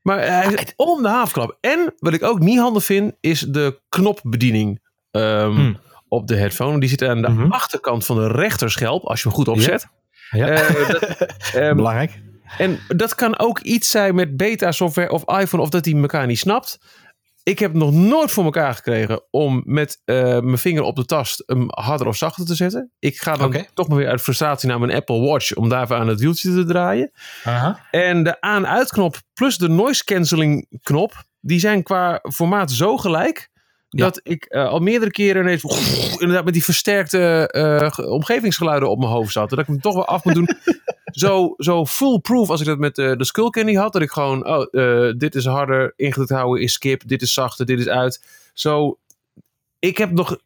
Maar 0.03 0.19
hij 0.19 0.53
is 0.53 0.73
om 0.77 1.03
de 1.03 1.09
havenklap. 1.09 1.57
En 1.61 1.95
wat 1.99 2.13
ik 2.13 2.23
ook 2.23 2.39
niet 2.39 2.59
handig 2.59 2.85
vind, 2.85 3.13
is 3.21 3.41
de 3.41 3.81
knopbediening 3.89 4.81
ehm, 5.11 5.51
Hmm. 5.55 5.79
op 6.09 6.27
de 6.27 6.37
headphone. 6.37 6.81
Die 6.81 6.89
zit 6.89 7.03
aan 7.03 7.23
de 7.23 7.29
Mhm. 7.29 7.51
achterkant 7.51 8.07
van 8.07 8.17
de 8.17 8.29
rechterschelp, 8.29 9.05
als 9.05 9.23
je 9.23 9.29
hem 9.29 9.37
goed 9.37 9.49
opzet. 9.49 9.87
Ja. 10.31 10.47
Eh, 10.49 10.89
dat, 10.89 11.03
ehm, 11.55 11.77
Belangrijk. 11.77 12.21
en 12.59 12.79
dat 12.89 13.15
kan 13.15 13.39
ook 13.39 13.61
iets 13.61 13.91
zijn 13.91 14.15
met 14.15 14.37
beta-software 14.37 15.11
of 15.11 15.39
iPhone, 15.39 15.63
of 15.63 15.69
dat 15.69 15.85
hij 15.85 15.95
elkaar 15.95 16.27
niet 16.27 16.39
snapt. 16.39 16.79
Ik 17.43 17.59
heb 17.59 17.73
nog 17.75 17.93
nooit 17.93 18.31
voor 18.31 18.45
elkaar 18.45 18.75
gekregen 18.75 19.23
om 19.31 19.63
met 19.65 20.01
eh, 20.05 20.15
mijn 20.41 20.59
vinger 20.59 20.83
op 20.83 20.97
de 20.97 21.05
tast 21.05 21.43
hem 21.47 21.65
harder 21.69 22.07
of 22.07 22.17
zachter 22.17 22.47
te 22.47 22.55
zetten. 22.55 22.93
Ik 22.99 23.17
ga 23.21 23.37
dan 23.37 23.51
toch 23.75 23.89
maar 23.89 23.97
weer 23.99 24.09
uit 24.09 24.21
frustratie 24.21 24.69
naar 24.69 24.79
mijn 24.81 24.93
Apple 24.93 25.21
Watch 25.21 25.55
om 25.55 25.69
daar 25.69 25.83
even 25.83 25.97
aan 25.97 26.09
het 26.09 26.21
wieltje 26.21 26.55
te 26.55 26.65
draaien. 26.65 27.11
En 27.91 28.23
de 28.23 28.41
aan-uitknop 28.41 29.17
plus 29.35 29.59
de 29.59 29.69
noise 29.69 30.05
cancelling 30.05 30.67
knop, 30.83 31.25
die 31.41 31.61
zijn 31.61 31.83
qua 31.83 32.21
formaat 32.33 32.71
zo 32.71 32.97
gelijk. 32.97 33.49
Ja. 33.89 34.05
Dat 34.05 34.21
ik 34.23 34.45
eh, 34.45 34.69
al 34.69 34.79
meerdere 34.81 35.11
keren 35.11 35.43
ineens 35.43 35.63
inderdaad 36.21 36.45
met 36.45 36.53
die 36.55 36.65
versterkte 36.65 37.49
eh, 37.51 37.91
ge- 37.91 38.09
omgevingsgeluiden 38.11 38.91
op 38.91 38.99
mijn 38.99 39.11
hoofd 39.11 39.33
zat. 39.33 39.51
Dat 39.51 39.59
ik 39.59 39.67
hem 39.67 39.81
toch 39.81 39.95
wel 39.95 40.07
af 40.07 40.25
moet 40.25 40.35
doen. 40.35 40.49
zo, 41.11 41.55
zo 41.57 41.87
foolproof 41.87 42.51
als 42.51 42.61
ik 42.61 42.67
dat 42.67 42.79
met 42.79 42.99
eh, 42.99 43.13
de 43.17 43.25
Skull 43.25 43.51
Candy 43.51 43.75
had. 43.75 43.93
Dat 43.93 44.03
ik 44.03 44.11
gewoon, 44.11 44.47
oh, 44.47 44.67
eh, 44.71 45.15
dit 45.17 45.35
is 45.35 45.45
harder, 45.45 45.93
ingedrukt 45.97 46.31
houden 46.31 46.63
is 46.63 46.73
skip, 46.73 47.03
dit 47.07 47.23
is 47.23 47.33
zachter, 47.33 47.67
dit 47.67 47.79
is 47.79 47.89
uit. 47.89 48.25
Zo, 48.55 48.99
ik 49.79 49.99
heb 49.99 50.11
nog 50.11 50.39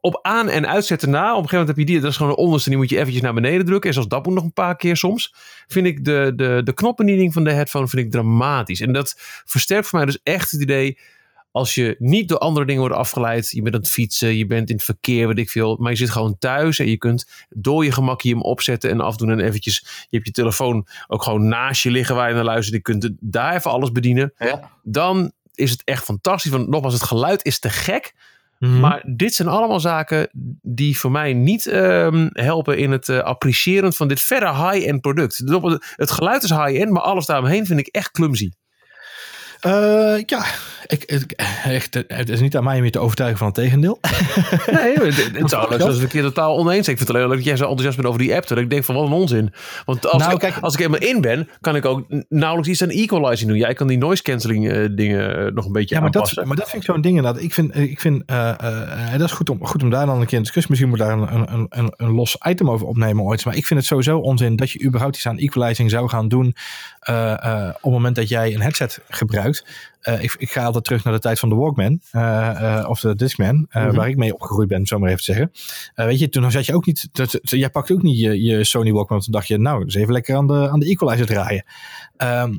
op 0.00 0.18
aan- 0.22 0.48
en 0.48 0.68
uitzetten 0.68 1.10
na. 1.10 1.20
Op 1.20 1.42
een 1.42 1.48
gegeven 1.48 1.58
moment 1.58 1.76
heb 1.76 1.86
je 1.86 1.92
die, 1.92 2.00
dat 2.00 2.10
is 2.10 2.16
gewoon 2.16 2.32
de 2.32 2.38
onderste, 2.38 2.68
die 2.68 2.78
moet 2.78 2.88
je 2.90 2.98
eventjes 2.98 3.22
naar 3.22 3.34
beneden 3.34 3.66
drukken. 3.66 3.88
En 3.88 3.94
zoals 3.94 4.08
dat 4.08 4.24
moet 4.26 4.34
nog 4.34 4.44
een 4.44 4.52
paar 4.52 4.76
keer 4.76 4.96
soms. 4.96 5.34
Vind 5.66 5.86
ik 5.86 6.04
de, 6.04 6.32
de, 6.36 6.60
de 6.64 6.72
knopbediening 6.72 7.32
van 7.32 7.44
de 7.44 7.52
headphone 7.52 7.88
vind 7.88 8.02
ik 8.06 8.10
dramatisch. 8.10 8.80
En 8.80 8.92
dat 8.92 9.14
versterkt 9.44 9.86
voor 9.86 9.98
mij 9.98 10.06
dus 10.06 10.20
echt 10.22 10.50
het 10.50 10.60
idee 10.60 10.98
als 11.52 11.74
je 11.74 11.96
niet 11.98 12.28
door 12.28 12.38
andere 12.38 12.66
dingen 12.66 12.80
wordt 12.80 12.96
afgeleid. 12.96 13.50
Je 13.50 13.62
bent 13.62 13.74
aan 13.74 13.80
het 13.80 13.90
fietsen, 13.90 14.36
je 14.36 14.46
bent 14.46 14.68
in 14.68 14.74
het 14.74 14.84
verkeer, 14.84 15.26
weet 15.28 15.38
ik 15.38 15.50
veel. 15.50 15.76
Maar 15.80 15.90
je 15.90 15.96
zit 15.96 16.10
gewoon 16.10 16.38
thuis 16.38 16.78
en 16.78 16.88
je 16.88 16.96
kunt 16.96 17.26
door 17.48 17.84
je 17.84 17.92
gemakje 17.92 18.30
hem 18.30 18.42
opzetten 18.42 18.90
en 18.90 19.00
afdoen. 19.00 19.30
En 19.30 19.40
eventjes, 19.40 19.78
je 20.08 20.16
hebt 20.16 20.26
je 20.26 20.32
telefoon 20.32 20.86
ook 21.06 21.22
gewoon 21.22 21.48
naast 21.48 21.82
je 21.82 21.90
liggen 21.90 22.14
waar 22.14 22.28
je 22.28 22.34
naar 22.34 22.44
luistert. 22.44 22.76
Je 22.76 22.82
kunt 22.82 23.10
daar 23.20 23.54
even 23.54 23.70
alles 23.70 23.92
bedienen. 23.92 24.32
Ja. 24.38 24.70
Dan 24.82 25.32
is 25.54 25.70
het 25.70 25.82
echt 25.84 26.04
fantastisch. 26.04 26.50
Want 26.50 26.68
nogmaals, 26.68 26.94
het 26.94 27.02
geluid 27.02 27.44
is 27.44 27.58
te 27.58 27.70
gek. 27.70 28.14
Mhm. 28.58 28.80
Maar 28.80 29.02
dit 29.16 29.34
zijn 29.34 29.48
allemaal 29.48 29.80
zaken 29.80 30.28
die 30.62 30.98
voor 30.98 31.10
mij 31.10 31.32
niet 31.32 31.66
ehm, 31.66 32.28
helpen 32.32 32.78
in 32.78 32.90
het 32.90 33.08
eh, 33.08 33.18
appreciëren 33.18 33.92
van 33.92 34.08
dit 34.08 34.20
verre 34.20 34.70
high-end 34.70 35.00
product. 35.00 35.38
Het- 35.38 35.94
Het 35.96 36.10
geluid 36.10 36.42
is 36.42 36.50
high-end, 36.50 36.90
maar 36.90 37.02
alles 37.02 37.26
daaromheen 37.26 37.66
vind 37.66 37.80
ik 37.80 37.86
echt 37.86 38.10
clumsy. 38.10 38.50
Eh, 39.60 40.22
ja, 40.26 40.44
ik, 40.86 41.04
ik- 41.04 41.32
echt, 41.64 41.94
het 42.08 42.28
is 42.28 42.40
niet 42.40 42.56
aan 42.56 42.64
mij 42.64 42.78
om 42.78 42.84
je 42.84 42.90
te 42.90 42.98
overtuigen 42.98 43.38
van 43.38 43.46
het 43.46 43.56
tegendeel. 43.56 43.98
Nee, 44.70 44.94
het, 44.94 45.30
het, 45.38 45.50
zou 45.50 45.68
leuk 45.70 45.80
zijn 45.80 45.92
als 45.92 46.06
keer 46.06 46.22
totaal 46.22 46.56
oneens. 46.56 46.88
Ik 46.88 46.96
vind 46.96 47.08
het 47.08 47.16
alleen 47.16 47.28
leuk 47.28 47.36
dat 47.36 47.44
jij 47.46 47.56
zo 47.56 47.62
enthousiast 47.62 47.96
bent 47.96 48.08
over 48.08 48.20
die 48.20 48.34
app. 48.34 48.46
Dat 48.48 48.58
ik 48.58 48.70
denk 48.70 48.84
van 48.84 48.94
wat 48.94 49.06
een 49.06 49.12
onzin. 49.12 49.52
Want 49.84 50.06
als, 50.08 50.22
Nou, 50.22 50.32
ik, 50.34 50.38
kijk- 50.38 50.58
als 50.60 50.72
ik 50.72 50.78
helemaal 50.78 51.08
in 51.08 51.20
ben, 51.20 51.48
kan 51.60 51.76
ik 51.76 51.84
ook 51.84 52.04
nauwelijks 52.28 52.70
iets 52.70 52.82
aan 52.82 52.88
equalizing 52.88 53.50
doen. 53.50 53.58
Jij 53.58 53.74
kan 53.74 53.86
die 53.86 53.98
noise 53.98 54.22
cancelling 54.22 54.70
eh, 54.70 54.86
dingen 54.90 55.46
eh, 55.46 55.52
nog 55.52 55.64
een 55.66 55.72
beetje 55.72 55.94
Ja, 55.94 56.00
maar 56.00 56.10
dat, 56.10 56.40
maar 56.44 56.56
dat 56.56 56.70
vind 56.70 56.82
ik 56.82 56.88
zo'n 56.90 57.00
ding 57.00 57.16
inderdaad. 57.16 57.42
Ik 57.42 57.54
vind, 57.54 57.76
ik 57.76 58.00
vind 58.00 58.22
dat 59.18 59.20
is 59.20 59.32
goed 59.32 59.50
om, 59.50 59.66
goed 59.66 59.82
om 59.82 59.90
daar 59.90 60.06
dan 60.06 60.20
een 60.20 60.26
keer 60.26 60.36
in 60.36 60.42
discussie. 60.42 60.70
Misschien 60.70 60.90
moet 60.90 60.98
daar 60.98 61.12
een, 61.18 61.52
een, 61.52 61.66
een, 61.70 61.92
een 61.96 62.10
los 62.10 62.36
item 62.48 62.70
over 62.70 62.86
opnemen 62.86 63.24
ooit. 63.24 63.44
Maar 63.44 63.56
ik 63.56 63.66
vind 63.66 63.80
het 63.80 63.88
sowieso 63.88 64.18
onzin 64.18 64.56
dat 64.56 64.70
je 64.70 64.82
überhaupt 64.84 65.16
iets 65.16 65.26
aan 65.26 65.38
equalizing 65.38 65.90
zou 65.90 66.08
gaan 66.08 66.28
doen. 66.28 66.46
op 66.46 66.54
het 67.72 67.82
moment 67.82 68.16
dat 68.16 68.28
jij 68.28 68.54
een 68.54 68.60
headset 68.60 69.00
gebruikt. 69.08 69.49
gebruikt. 69.54 69.64
Eh, 70.00 70.22
ik, 70.22 70.34
ik 70.38 70.50
ga 70.50 70.64
altijd 70.64 70.84
terug 70.84 71.04
naar 71.04 71.12
de 71.12 71.20
tijd 71.20 71.38
van 71.38 71.48
de 71.48 71.54
Walkman. 71.54 72.00
eh, 72.10 72.78
eh, 72.78 72.88
of 72.88 73.00
de 73.00 73.14
Discman. 73.14 73.66
Mhm. 73.70 73.94
Waar 73.94 74.08
ik 74.08 74.16
mee 74.16 74.34
opgegroeid 74.34 74.68
ben, 74.68 74.78
om 74.78 74.86
zo 74.86 74.98
maar 74.98 75.08
even 75.08 75.24
te 75.24 75.32
zeggen. 75.32 75.52
Weet 75.94 76.18
je, 76.18 76.28
toen 76.28 76.50
zat 76.50 76.66
je 76.66 76.74
ook 76.74 76.86
niet. 76.86 77.08
Dat, 77.12 77.38
jij 77.42 77.70
pakte 77.70 77.92
ook 77.92 78.02
niet 78.02 78.20
je, 78.20 78.42
je 78.42 78.64
Sony 78.64 78.92
Walkman. 78.92 79.20
Toen 79.20 79.32
dacht 79.32 79.46
je, 79.46 79.58
nou, 79.58 79.84
dus 79.84 79.94
even 79.94 80.12
lekker 80.12 80.36
aan 80.36 80.46
de, 80.46 80.68
aan 80.70 80.80
de 80.80 80.86
equalizer 80.86 81.26
draaien. 81.26 81.64
Ehm, 82.16 82.54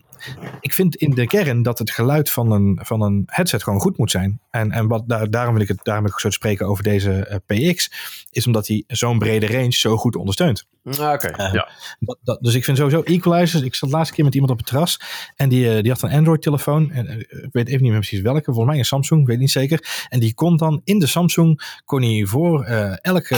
ik 0.59 0.73
vind 0.73 0.95
in 0.95 1.09
de 1.09 1.27
kern 1.27 1.61
dat 1.61 1.79
het 1.79 1.91
geluid 1.91 2.29
van 2.29 2.51
een, 2.51 2.79
van 2.81 3.01
een 3.01 3.23
headset 3.25 3.63
gewoon 3.63 3.79
goed 3.79 3.97
moet 3.97 4.11
zijn. 4.11 4.39
En, 4.49 4.71
en 4.71 4.87
wat, 4.87 5.03
daar, 5.07 5.29
daarom 5.29 5.53
wil 5.53 5.61
ik 5.61 5.67
het 5.67 5.79
daarom 5.83 6.03
wil 6.03 6.13
ik 6.13 6.19
zo 6.19 6.27
te 6.27 6.33
spreken 6.33 6.67
over 6.67 6.83
deze 6.83 7.41
PX. 7.45 7.91
Is 8.29 8.45
omdat 8.45 8.67
hij 8.67 8.83
zo'n 8.87 9.19
brede 9.19 9.47
range 9.47 9.71
zo 9.71 9.97
goed 9.97 10.15
ondersteunt. 10.15 10.67
Ah, 10.83 11.13
Oké, 11.13 11.43
ja. 11.51 11.69
Dat, 11.99 12.17
dat, 12.23 12.41
dus 12.41 12.53
ik 12.55 12.63
vind 12.63 12.77
sowieso 12.77 13.01
equalizers. 13.01 13.63
Ik 13.63 13.75
zat 13.75 13.89
de 13.89 13.95
laatste 13.95 14.15
keer 14.15 14.25
met 14.25 14.33
iemand 14.33 14.51
op 14.51 14.57
het 14.57 14.67
terras. 14.67 14.99
En 15.35 15.49
die, 15.49 15.81
die 15.81 15.91
had 15.91 16.01
een 16.01 16.11
Android 16.11 16.41
telefoon. 16.41 16.91
En, 16.91 17.25
ik 17.31 17.49
weet 17.51 17.67
even 17.67 17.81
niet 17.81 17.91
meer 17.91 17.99
precies 17.99 18.21
welke, 18.21 18.43
volgens 18.43 18.65
mij 18.65 18.77
een 18.77 18.85
Samsung, 18.85 19.21
ik 19.21 19.27
weet 19.27 19.39
niet 19.39 19.51
zeker. 19.51 20.05
En 20.09 20.19
die 20.19 20.33
kon 20.33 20.57
dan 20.57 20.81
in 20.83 20.99
de 20.99 21.07
Samsung, 21.07 21.79
kon 21.85 22.01
hij 22.01 22.25
voor 22.25 22.63
elke, 22.63 23.35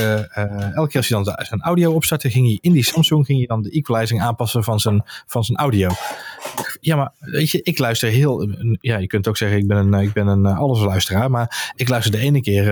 elke 0.76 0.90
keer 0.90 0.98
als 0.98 1.10
hij 1.10 1.24
dan 1.24 1.36
zijn 1.46 1.62
audio 1.62 1.94
opstartte, 1.94 2.30
ging 2.30 2.46
hij 2.48 2.58
in 2.62 2.72
die 2.72 2.84
Samsung, 2.84 3.26
ging 3.26 3.38
hij 3.38 3.48
dan 3.48 3.62
de 3.62 3.70
equalizing 3.70 4.22
aanpassen 4.22 4.64
van 4.64 4.80
zijn, 4.80 5.04
van 5.26 5.44
zijn 5.44 5.58
audio. 5.58 5.90
Ja, 6.86 6.96
maar 6.96 7.12
weet 7.20 7.52
je, 7.52 7.62
ik 7.62 7.78
luister 7.78 8.10
heel, 8.10 8.50
ja, 8.80 8.98
je 8.98 9.08
kunt 9.08 9.28
ook 9.28 9.38
zeggen, 9.38 9.58
ik 9.58 9.68
ben 9.68 9.78
een, 9.78 9.94
ik 9.94 10.14
ben 10.14 10.28
een 10.28 10.46
allesluisteraar, 10.46 11.32
maar 11.32 11.74
ik 11.76 11.90
luister 11.90 12.12
de 12.12 12.18
ene 12.18 12.42
keer 12.42 12.64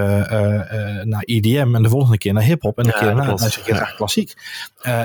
naar 1.04 1.24
EDM 1.24 1.76
en 1.76 1.84
de 1.84 1.90
volgende 1.90 2.18
keer 2.18 2.34
naar 2.34 2.44
hip-hop 2.44 2.78
en 2.78 2.84
de 2.84 2.92
keer 2.92 3.02
daarna 3.02 3.26
luister 3.26 3.62
ik 3.68 3.74
naar 3.74 3.94
klassiek. 3.96 4.34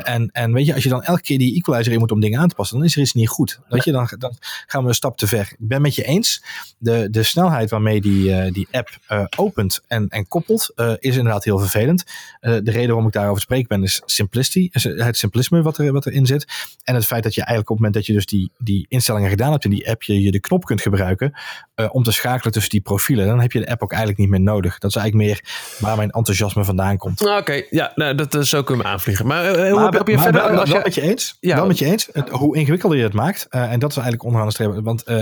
en, 0.03 0.31
en 0.33 0.53
weet 0.53 0.67
je, 0.67 0.75
als 0.75 0.83
je 0.83 0.89
dan 0.89 1.03
elke 1.03 1.23
keer 1.23 1.39
die 1.39 1.55
equalizer 1.55 1.93
in 1.93 1.99
moet 1.99 2.13
om 2.13 2.21
dingen 2.21 2.41
aan 2.41 2.49
te 2.49 2.55
passen, 2.55 2.77
dan 2.77 2.87
is 2.87 2.95
er 2.95 3.01
iets 3.01 3.13
niet 3.13 3.29
goed. 3.29 3.61
Weet 3.69 3.85
je, 3.85 3.93
dan, 3.93 4.09
dan 4.19 4.37
gaan 4.67 4.83
we 4.83 4.89
een 4.89 4.95
stap 4.95 5.19
te 5.19 5.27
ver. 5.27 5.55
Ik 5.59 5.69
ben 5.69 5.83
met 5.83 5.95
je 5.95 6.05
eens. 6.05 6.43
De, 6.79 7.09
de 7.11 7.23
snelheid 7.23 7.71
waarmee 7.71 8.01
die, 8.01 8.53
die 8.53 8.69
app 8.71 8.89
opent 9.37 9.81
en, 9.87 10.09
en 10.09 10.29
koppelt, 10.29 10.73
is 10.99 11.17
inderdaad 11.17 11.45
heel 11.45 11.59
vervelend. 11.59 12.05
de 12.41 12.61
reden 12.65 12.87
waarom 12.87 13.07
ik 13.07 13.13
daarover 13.13 13.43
spreek 13.43 13.69
ben, 13.69 13.83
is 13.83 14.03
simplicity, 14.05 14.69
het 14.73 15.17
simplisme 15.17 15.63
wat, 15.63 15.79
er, 15.79 15.93
wat 15.93 16.07
erin 16.07 16.27
zit. 16.27 16.47
En 16.85 16.95
het 16.95 17.07
feit 17.07 17.23
dat 17.23 17.35
je 17.35 17.41
eigenlijk 17.41 17.71
op 17.71 17.77
het 17.77 17.85
moment 17.85 17.95
dat 17.95 18.07
je 18.07 18.13
dus 18.13 18.27
die, 18.27 18.51
die 18.59 18.87
instellingen 18.97 19.31
gedaan 19.31 19.51
hebt 19.51 19.65
in 19.65 19.71
die 19.71 19.91
app, 19.91 20.03
je, 20.03 20.23
je 20.23 20.31
de 20.31 20.41
knop 20.41 20.65
kunt 20.65 20.81
gebruiken 20.81 21.33
om 21.91 22.03
te 22.03 22.13
schakelen 22.13 22.53
tussen 22.53 22.71
die 22.71 22.81
profielen. 22.81 23.27
Dan 23.27 23.41
heb 23.41 23.53
je 23.53 23.61
de 23.61 23.69
app 23.69 23.83
ook 23.83 23.91
eigenlijk 23.91 24.21
niet 24.21 24.31
meer 24.31 24.41
nodig. 24.41 24.79
Dat 24.79 24.91
is 24.91 24.97
eigenlijk 24.97 25.29
meer 25.29 25.41
waar 25.79 25.97
mijn 25.97 26.11
enthousiasme 26.11 26.65
vandaan 26.65 26.97
komt. 26.97 27.21
Oké, 27.21 27.37
okay, 27.37 27.67
ja, 27.71 27.93
nou, 27.95 28.15
dat 28.15 28.47
zo 28.47 28.63
kunnen 28.63 28.85
we 28.85 28.91
aanvliegen. 28.91 29.27
Maar, 29.27 29.71
hoe 29.71 29.89
heb 29.91 30.09
je 30.09 30.19
verder? 30.19 30.53
Wel, 30.53 30.67
wel 30.67 30.81
met 30.83 30.95
je 30.95 31.01
eens. 31.01 31.37
Ja. 31.41 31.57
Wel 31.57 31.67
met 31.67 31.79
je 31.79 31.85
eens. 31.85 32.09
hoe 32.31 32.57
ingewikkelder 32.57 32.99
je 32.99 33.05
het 33.05 33.13
maakt. 33.13 33.47
en 33.49 33.79
dat 33.79 33.91
is 33.91 33.97
eigenlijk 33.97 34.25
onderaan 34.25 34.49
de 34.49 34.55
streep. 34.55 34.81
Want 34.83 35.05
we 35.05 35.15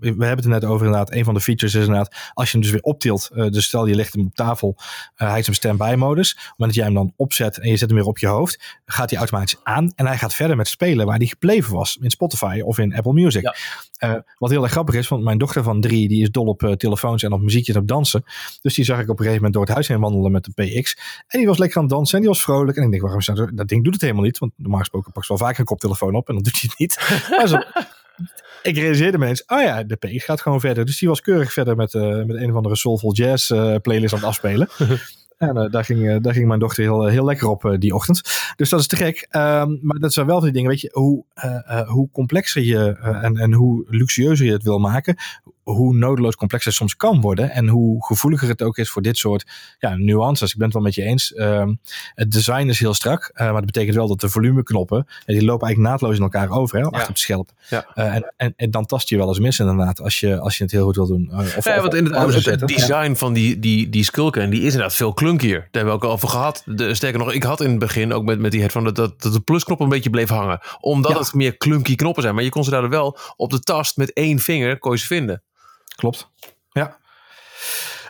hebben 0.00 0.36
het 0.36 0.44
er 0.44 0.50
net 0.50 0.64
over 0.64 0.86
inderdaad. 0.86 1.12
Een 1.12 1.24
van 1.24 1.34
de 1.34 1.40
features 1.40 1.74
is 1.74 1.86
inderdaad, 1.86 2.14
als 2.34 2.46
je 2.46 2.52
hem 2.52 2.60
dus 2.60 2.70
weer 2.70 2.82
optilt. 2.82 3.30
Uh, 3.34 3.50
dus 3.50 3.64
stel 3.64 3.86
je 3.86 3.94
legt 3.94 4.12
hem 4.12 4.26
op 4.26 4.34
tafel, 4.34 4.74
uh, 4.78 5.30
hij 5.30 5.38
is 5.38 5.46
een 5.46 5.54
standby 5.54 5.94
modus. 5.96 6.32
Op 6.32 6.38
het 6.38 6.48
moment 6.48 6.68
dat 6.68 6.74
jij 6.74 6.84
hem 6.84 6.94
dan 6.94 7.12
opzet 7.16 7.58
en 7.58 7.70
je 7.70 7.76
zet 7.76 7.88
hem 7.88 7.98
weer 7.98 8.08
op 8.08 8.18
je 8.18 8.26
hoofd, 8.26 8.80
gaat 8.86 9.10
hij 9.10 9.18
automatisch 9.18 9.56
aan. 9.62 9.92
En 9.94 10.06
hij 10.06 10.18
gaat 10.18 10.34
verder 10.34 10.56
met 10.56 10.68
spelen 10.68 11.06
waar 11.06 11.16
hij 11.16 11.26
gebleven 11.26 11.74
was. 11.74 11.98
In 12.00 12.10
Spotify 12.10 12.60
of 12.64 12.75
in 12.78 12.94
Apple 12.94 13.12
Music. 13.12 13.42
Ja. 13.42 13.54
Uh, 13.98 14.20
wat 14.38 14.50
heel 14.50 14.62
erg 14.62 14.72
grappig 14.72 14.94
is, 14.94 15.08
want 15.08 15.22
mijn 15.22 15.38
dochter 15.38 15.62
van 15.62 15.80
drie, 15.80 16.08
die 16.08 16.22
is 16.22 16.30
dol 16.30 16.46
op 16.46 16.74
telefoons 16.76 17.22
en 17.22 17.32
op 17.32 17.40
muziekjes 17.40 17.74
en 17.74 17.80
op 17.80 17.88
dansen. 17.88 18.24
Dus 18.60 18.74
die 18.74 18.84
zag 18.84 19.00
ik 19.00 19.02
op 19.02 19.08
een 19.08 19.16
gegeven 19.16 19.36
moment 19.36 19.52
door 19.52 19.62
het 19.62 19.72
huis 19.72 19.88
heen 19.88 20.00
wandelen 20.00 20.32
met 20.32 20.44
de 20.44 20.80
PX. 20.80 20.98
En 21.26 21.38
die 21.38 21.48
was 21.48 21.58
lekker 21.58 21.76
aan 21.76 21.84
het 21.84 21.92
dansen 21.92 22.14
en 22.14 22.20
die 22.20 22.30
was 22.30 22.42
vrolijk. 22.42 22.76
En 22.76 22.84
ik 22.84 22.90
denk, 22.90 23.02
waarom 23.02 23.20
zou 23.20 23.54
dat 23.54 23.68
ding 23.68 23.84
doet 23.84 23.92
het 23.92 24.02
helemaal 24.02 24.24
niet? 24.24 24.38
Want 24.38 24.52
normaal 24.56 24.78
gesproken 24.78 25.12
pak 25.12 25.24
ze 25.24 25.28
wel 25.36 25.46
vaker 25.46 25.60
een 25.60 25.66
koptelefoon 25.66 26.14
op 26.14 26.28
en 26.28 26.34
dan 26.34 26.42
doet 26.42 26.60
hij 26.60 26.70
het 26.70 26.78
niet. 26.78 27.20
maar 27.38 27.48
zo, 27.48 27.58
ik 28.62 28.76
realiseerde 28.76 29.18
me 29.18 29.26
eens, 29.26 29.44
oh 29.46 29.60
ja, 29.60 29.82
de 29.82 29.96
PX 29.96 30.24
gaat 30.24 30.40
gewoon 30.40 30.60
verder. 30.60 30.84
Dus 30.84 30.98
die 30.98 31.08
was 31.08 31.20
keurig 31.20 31.52
verder 31.52 31.76
met, 31.76 31.94
uh, 31.94 32.02
met 32.02 32.36
een 32.36 32.50
of 32.50 32.56
andere 32.56 32.76
Soulful 32.76 33.14
Jazz 33.14 33.48
playlist 33.82 34.12
aan 34.12 34.18
het 34.18 34.28
afspelen. 34.28 34.68
En 35.36 35.56
uh, 35.56 35.70
daar, 35.70 35.84
ging, 35.84 36.20
daar 36.20 36.32
ging 36.32 36.46
mijn 36.46 36.60
dochter 36.60 36.82
heel, 36.82 37.06
heel 37.06 37.24
lekker 37.24 37.48
op 37.48 37.76
die 37.78 37.94
ochtend. 37.94 38.22
Dus 38.56 38.68
dat 38.68 38.80
is 38.80 38.86
te 38.86 38.96
gek. 38.96 39.26
Um, 39.30 39.78
maar 39.82 39.98
dat 39.98 40.12
zijn 40.12 40.26
wel 40.26 40.40
die 40.40 40.52
dingen, 40.52 40.70
weet 40.70 40.80
je, 40.80 40.90
hoe, 40.92 41.24
hoe 41.86 42.10
complexer 42.12 42.62
je 42.62 42.96
en, 43.22 43.36
en 43.36 43.52
hoe 43.52 43.84
luxueuzer 43.88 44.46
je 44.46 44.52
het 44.52 44.62
wil 44.62 44.78
maken, 44.78 45.16
hoe 45.72 45.94
nodeloos 45.94 46.36
complex 46.36 46.64
het 46.64 46.74
soms 46.74 46.96
kan 46.96 47.20
worden. 47.20 47.50
En 47.50 47.68
hoe 47.68 48.04
gevoeliger 48.04 48.48
het 48.48 48.62
ook 48.62 48.78
is 48.78 48.90
voor 48.90 49.02
dit 49.02 49.16
soort 49.16 49.46
ja, 49.78 49.96
nuances. 49.96 50.50
Ik 50.50 50.56
ben 50.56 50.64
het 50.64 50.74
wel 50.74 50.82
met 50.82 50.94
je 50.94 51.02
eens. 51.02 51.32
Uh, 51.32 51.66
het 52.14 52.32
design 52.32 52.68
is 52.68 52.78
heel 52.78 52.94
strak. 52.94 53.30
Uh, 53.34 53.38
maar 53.38 53.52
dat 53.52 53.64
betekent 53.64 53.96
wel 53.96 54.08
dat 54.08 54.20
de 54.20 54.28
volumeknoppen. 54.28 55.06
die 55.26 55.44
lopen 55.44 55.66
eigenlijk 55.66 55.92
naadloos 55.92 56.16
in 56.16 56.22
elkaar 56.22 56.50
over. 56.50 56.78
Hè, 56.78 56.84
achter 56.84 57.00
ja. 57.00 57.06
het 57.06 57.18
schelp. 57.18 57.50
Ja. 57.68 57.86
Uh, 57.94 58.14
en, 58.14 58.32
en, 58.36 58.52
en, 58.56 58.70
dan 58.70 58.86
tast 58.86 59.08
je 59.08 59.16
wel 59.16 59.28
eens 59.28 59.38
mis 59.38 59.58
inderdaad. 59.58 60.00
Als 60.00 60.20
je, 60.20 60.38
als 60.38 60.56
je 60.56 60.62
het 60.62 60.72
heel 60.72 60.84
goed 60.84 60.96
wil 60.96 61.06
doen. 61.06 61.30
of, 61.56 61.64
ja, 61.64 61.80
want 61.80 61.94
inderdaad, 61.94 62.34
het, 62.34 62.44
het 62.44 62.68
design 62.68 63.14
van 63.14 63.32
die, 63.32 63.58
die, 63.58 63.88
die 63.88 64.04
skulken. 64.04 64.50
Die 64.50 64.60
is 64.60 64.72
inderdaad 64.72 64.94
veel 64.94 65.12
klunkier. 65.12 65.58
Daar 65.58 65.68
hebben 65.70 65.92
we 65.92 65.98
ook 65.98 66.04
al 66.04 66.10
over 66.10 66.28
gehad. 66.28 66.62
De, 66.64 66.94
sterker 66.94 67.18
nog, 67.18 67.32
ik 67.32 67.42
had 67.42 67.60
in 67.60 67.70
het 67.70 67.78
begin 67.78 68.12
ook 68.12 68.24
met, 68.24 68.38
met 68.38 68.50
die 68.50 68.60
headphone. 68.60 68.92
Dat, 68.92 69.22
dat 69.22 69.32
de 69.32 69.40
plusknop 69.40 69.80
een 69.80 69.88
beetje 69.88 70.10
bleef 70.10 70.28
hangen. 70.28 70.60
Omdat 70.80 71.18
het 71.18 71.34
meer 71.34 71.56
klunky 71.56 71.94
knoppen 71.94 72.22
zijn. 72.22 72.34
Maar 72.34 72.44
je 72.44 72.50
kon 72.50 72.64
ze 72.64 72.70
daar 72.70 72.88
wel 72.88 73.18
op 73.36 73.50
de 73.50 73.60
tast 73.60 73.96
met 73.96 74.12
één 74.12 74.38
vinger 74.38 74.78
kon 74.78 74.92
je 74.92 74.98
ze 74.98 75.06
vinden. 75.06 75.42
Klopt. 75.96 76.30
Ja. 76.72 76.98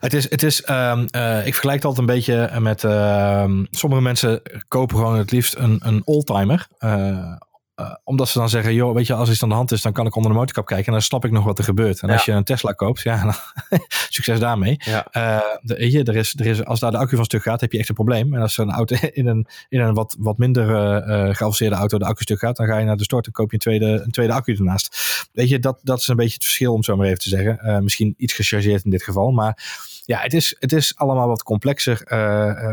Het 0.00 0.14
is, 0.14 0.30
het 0.30 0.42
is 0.42 0.68
um, 0.68 1.06
uh, 1.16 1.46
ik 1.46 1.52
vergelijk 1.52 1.76
het 1.76 1.84
altijd 1.84 2.08
een 2.08 2.14
beetje 2.14 2.60
met. 2.60 2.82
Uh, 2.82 3.44
sommige 3.70 4.02
mensen 4.02 4.42
kopen 4.68 4.96
gewoon 4.96 5.18
het 5.18 5.30
liefst 5.30 5.54
een, 5.54 5.80
een 5.84 6.02
oldtimer. 6.04 6.66
Uh, 6.78 7.36
uh, 7.80 7.94
omdat 8.04 8.28
ze 8.28 8.38
dan 8.38 8.48
zeggen, 8.48 8.74
joh, 8.74 8.94
weet 8.94 9.06
je, 9.06 9.14
als 9.14 9.30
iets 9.30 9.42
aan 9.42 9.48
de 9.48 9.54
hand 9.54 9.72
is, 9.72 9.82
dan 9.82 9.92
kan 9.92 10.06
ik 10.06 10.16
onder 10.16 10.30
de 10.30 10.36
motorkap 10.36 10.66
kijken 10.66 10.86
en 10.86 10.92
dan 10.92 11.02
snap 11.02 11.24
ik 11.24 11.30
nog 11.30 11.44
wat 11.44 11.58
er 11.58 11.64
gebeurt. 11.64 12.00
En 12.00 12.10
als 12.10 12.24
je 12.24 12.32
een 12.32 12.44
Tesla 12.44 12.72
koopt, 12.72 13.00
ja, 13.00 13.34
succes 14.08 14.38
daarmee. 14.38 14.76
Ja. 14.78 15.06
Uh, 15.12 15.40
de, 15.60 15.90
je, 15.90 16.04
er 16.04 16.16
is, 16.16 16.34
er 16.38 16.46
is, 16.46 16.64
als 16.64 16.80
daar 16.80 16.90
de 16.90 16.96
accu 16.96 17.16
van 17.16 17.24
stuk 17.24 17.42
gaat, 17.42 17.60
heb 17.60 17.72
je 17.72 17.78
echt 17.78 17.88
een 17.88 17.94
probleem. 17.94 18.34
En 18.34 18.40
als 18.40 18.58
er 18.58 18.64
een 18.64 18.72
auto 18.72 18.96
in 19.12 19.26
een, 19.26 19.46
in 19.68 19.80
een 19.80 19.94
wat, 19.94 20.16
wat 20.18 20.38
minder 20.38 20.68
uh, 20.68 21.34
geavanceerde 21.34 21.76
auto 21.76 21.98
de 21.98 22.04
accu 22.04 22.22
stuk 22.22 22.38
gaat, 22.38 22.56
dan 22.56 22.66
ga 22.66 22.78
je 22.78 22.84
naar 22.84 22.96
de 22.96 23.04
stort 23.04 23.26
en 23.26 23.32
koop 23.32 23.48
je 23.48 23.54
een 23.54 23.60
tweede, 23.60 24.02
een 24.04 24.10
tweede 24.10 24.32
accu 24.32 24.54
ernaast. 24.54 24.96
Weet 25.32 25.48
je, 25.48 25.58
dat, 25.58 25.80
dat 25.82 25.98
is 25.98 26.08
een 26.08 26.16
beetje 26.16 26.34
het 26.34 26.44
verschil, 26.44 26.72
om 26.72 26.82
zo 26.82 26.96
maar 26.96 27.06
even 27.06 27.18
te 27.18 27.28
zeggen. 27.28 27.84
misschien 27.84 28.14
iets 28.16 28.32
gechargeerd 28.32 28.84
in 28.84 28.90
dit 28.90 29.02
geval, 29.02 29.30
maar 29.30 29.64
ja, 30.04 30.18
het 30.18 30.34
is, 30.34 30.56
het 30.58 30.72
is 30.72 30.96
allemaal 30.96 31.28
wat 31.28 31.42
complexer, 31.42 32.02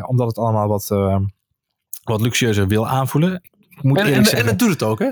omdat 0.08 0.28
het 0.28 0.38
allemaal 0.38 0.68
wat 0.68 0.92
wat 2.04 2.22
luxueuzer 2.22 2.68
wil 2.68 2.88
aanvoelen 2.88 3.42
moet 3.82 3.98
en, 3.98 4.14
en, 4.14 4.26
en 4.26 4.46
het 4.46 4.60
doet 4.60 4.70
het 4.70 4.84
ook, 4.84 5.00
hè? 5.00 5.10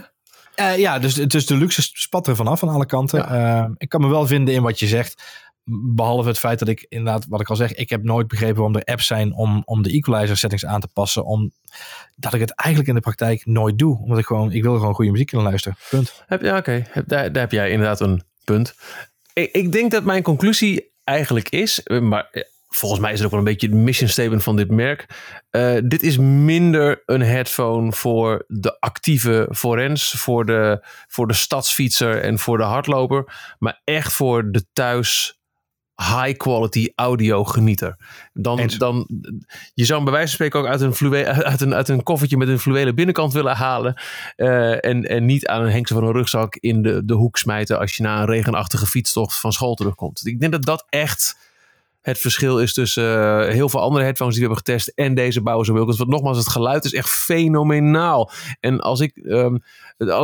Uh, 0.55 0.77
ja, 0.77 0.99
dus, 0.99 1.13
dus 1.13 1.45
de 1.45 1.55
luxe 1.55 1.81
spat 1.81 2.27
er 2.27 2.35
vanaf 2.35 2.59
van 2.59 2.69
alle 2.69 2.85
kanten. 2.85 3.31
Uh, 3.31 3.65
ik 3.77 3.89
kan 3.89 4.01
me 4.01 4.07
wel 4.07 4.27
vinden 4.27 4.53
in 4.53 4.61
wat 4.61 4.79
je 4.79 4.87
zegt. 4.87 5.23
Behalve 5.63 6.27
het 6.27 6.39
feit 6.39 6.59
dat 6.59 6.67
ik 6.67 6.85
inderdaad, 6.89 7.25
wat 7.29 7.41
ik 7.41 7.49
al 7.49 7.55
zeg, 7.55 7.73
ik 7.73 7.89
heb 7.89 8.03
nooit 8.03 8.27
begrepen 8.27 8.55
waarom 8.55 8.75
er 8.75 8.83
apps 8.83 9.07
zijn 9.07 9.33
om, 9.33 9.61
om 9.65 9.81
de 9.81 9.91
equalizer 9.91 10.37
settings 10.37 10.65
aan 10.65 10.81
te 10.81 10.87
passen. 10.93 11.25
Omdat 11.25 12.33
ik 12.33 12.39
het 12.39 12.55
eigenlijk 12.55 12.89
in 12.89 12.95
de 12.95 13.01
praktijk 13.01 13.45
nooit 13.45 13.79
doe. 13.79 13.99
Omdat 14.01 14.17
ik 14.17 14.25
gewoon, 14.25 14.51
ik 14.51 14.63
wil 14.63 14.75
gewoon 14.75 14.93
goede 14.93 15.11
muziek 15.11 15.27
kunnen 15.27 15.47
luisteren. 15.47 15.77
Punt. 15.89 16.23
Heb, 16.27 16.41
ja, 16.41 16.57
oké. 16.57 16.85
Okay. 16.87 17.03
Daar, 17.05 17.31
daar 17.31 17.41
heb 17.41 17.51
jij 17.51 17.71
inderdaad 17.71 17.99
een 17.99 18.23
punt. 18.43 18.75
Ik, 19.33 19.51
ik 19.51 19.71
denk 19.71 19.91
dat 19.91 20.03
mijn 20.03 20.23
conclusie 20.23 20.91
eigenlijk 21.03 21.49
is, 21.49 21.81
maar 22.01 22.45
volgens 22.75 23.01
mij 23.01 23.11
is 23.11 23.17
het 23.17 23.25
ook 23.25 23.31
wel 23.31 23.39
een 23.39 23.51
beetje 23.51 23.67
het 23.67 23.75
mission 23.75 24.09
statement 24.09 24.43
van 24.43 24.55
dit 24.55 24.71
merk. 24.71 25.05
Uh, 25.51 25.77
dit 25.83 26.01
is 26.01 26.17
minder 26.17 27.03
een 27.05 27.21
headphone 27.21 27.91
voor 27.91 28.45
de 28.47 28.79
actieve 28.79 29.47
forens, 29.51 30.09
voor 30.09 30.45
de, 30.45 30.85
voor 31.07 31.27
de 31.27 31.33
stadsfietser 31.33 32.21
en 32.21 32.39
voor 32.39 32.57
de 32.57 32.63
hardloper. 32.63 33.55
Maar 33.59 33.81
echt 33.83 34.13
voor 34.13 34.51
de 34.51 34.65
thuis 34.73 35.39
high 35.95 36.37
quality 36.37 36.89
audio 36.95 37.43
genieter. 37.43 37.95
Dan, 38.33 38.67
dan, 38.77 39.07
je 39.73 39.85
zou 39.85 39.95
hem 39.95 40.03
bij 40.03 40.13
wijze 40.13 40.37
van 40.37 40.47
spreken 40.47 40.59
ook 40.59 40.65
uit 40.65 40.81
een, 40.81 40.95
flue, 40.95 41.25
uit 41.51 41.61
een, 41.61 41.73
uit 41.73 41.89
een 41.89 42.03
koffertje 42.03 42.37
met 42.37 42.47
een 42.47 42.59
fluwelen 42.59 42.95
binnenkant 42.95 43.33
willen 43.33 43.55
halen. 43.55 44.01
Uh, 44.37 44.85
en, 44.85 45.03
en 45.03 45.25
niet 45.25 45.47
aan 45.47 45.63
een 45.63 45.71
hengsel 45.71 45.99
van 45.99 46.07
een 46.07 46.13
rugzak 46.13 46.55
in 46.55 46.81
de, 46.81 47.05
de 47.05 47.13
hoek 47.13 47.37
smijten 47.37 47.79
als 47.79 47.95
je 47.95 48.03
na 48.03 48.19
een 48.19 48.25
regenachtige 48.25 48.85
fietstocht 48.85 49.39
van 49.39 49.53
school 49.53 49.75
terugkomt. 49.75 50.27
Ik 50.27 50.39
denk 50.39 50.51
dat 50.51 50.65
dat 50.65 50.85
echt 50.89 51.49
het 52.01 52.19
verschil 52.19 52.59
is 52.59 52.73
tussen 52.73 53.03
uh, 53.03 53.47
heel 53.47 53.69
veel 53.69 53.79
andere 53.79 54.03
headphones 54.03 54.35
die 54.35 54.43
we 54.43 54.53
hebben 54.53 54.73
getest 54.73 54.87
en 54.95 55.15
deze 55.15 55.41
Bowers 55.41 55.69
Wilkins. 55.69 55.97
Want 55.97 56.09
nogmaals, 56.09 56.37
het 56.37 56.49
geluid 56.49 56.85
is 56.85 56.93
echt 56.93 57.09
fenomenaal. 57.09 58.31
En 58.59 58.79
als 58.79 58.99
ik, 58.99 59.19
um, 59.23 59.63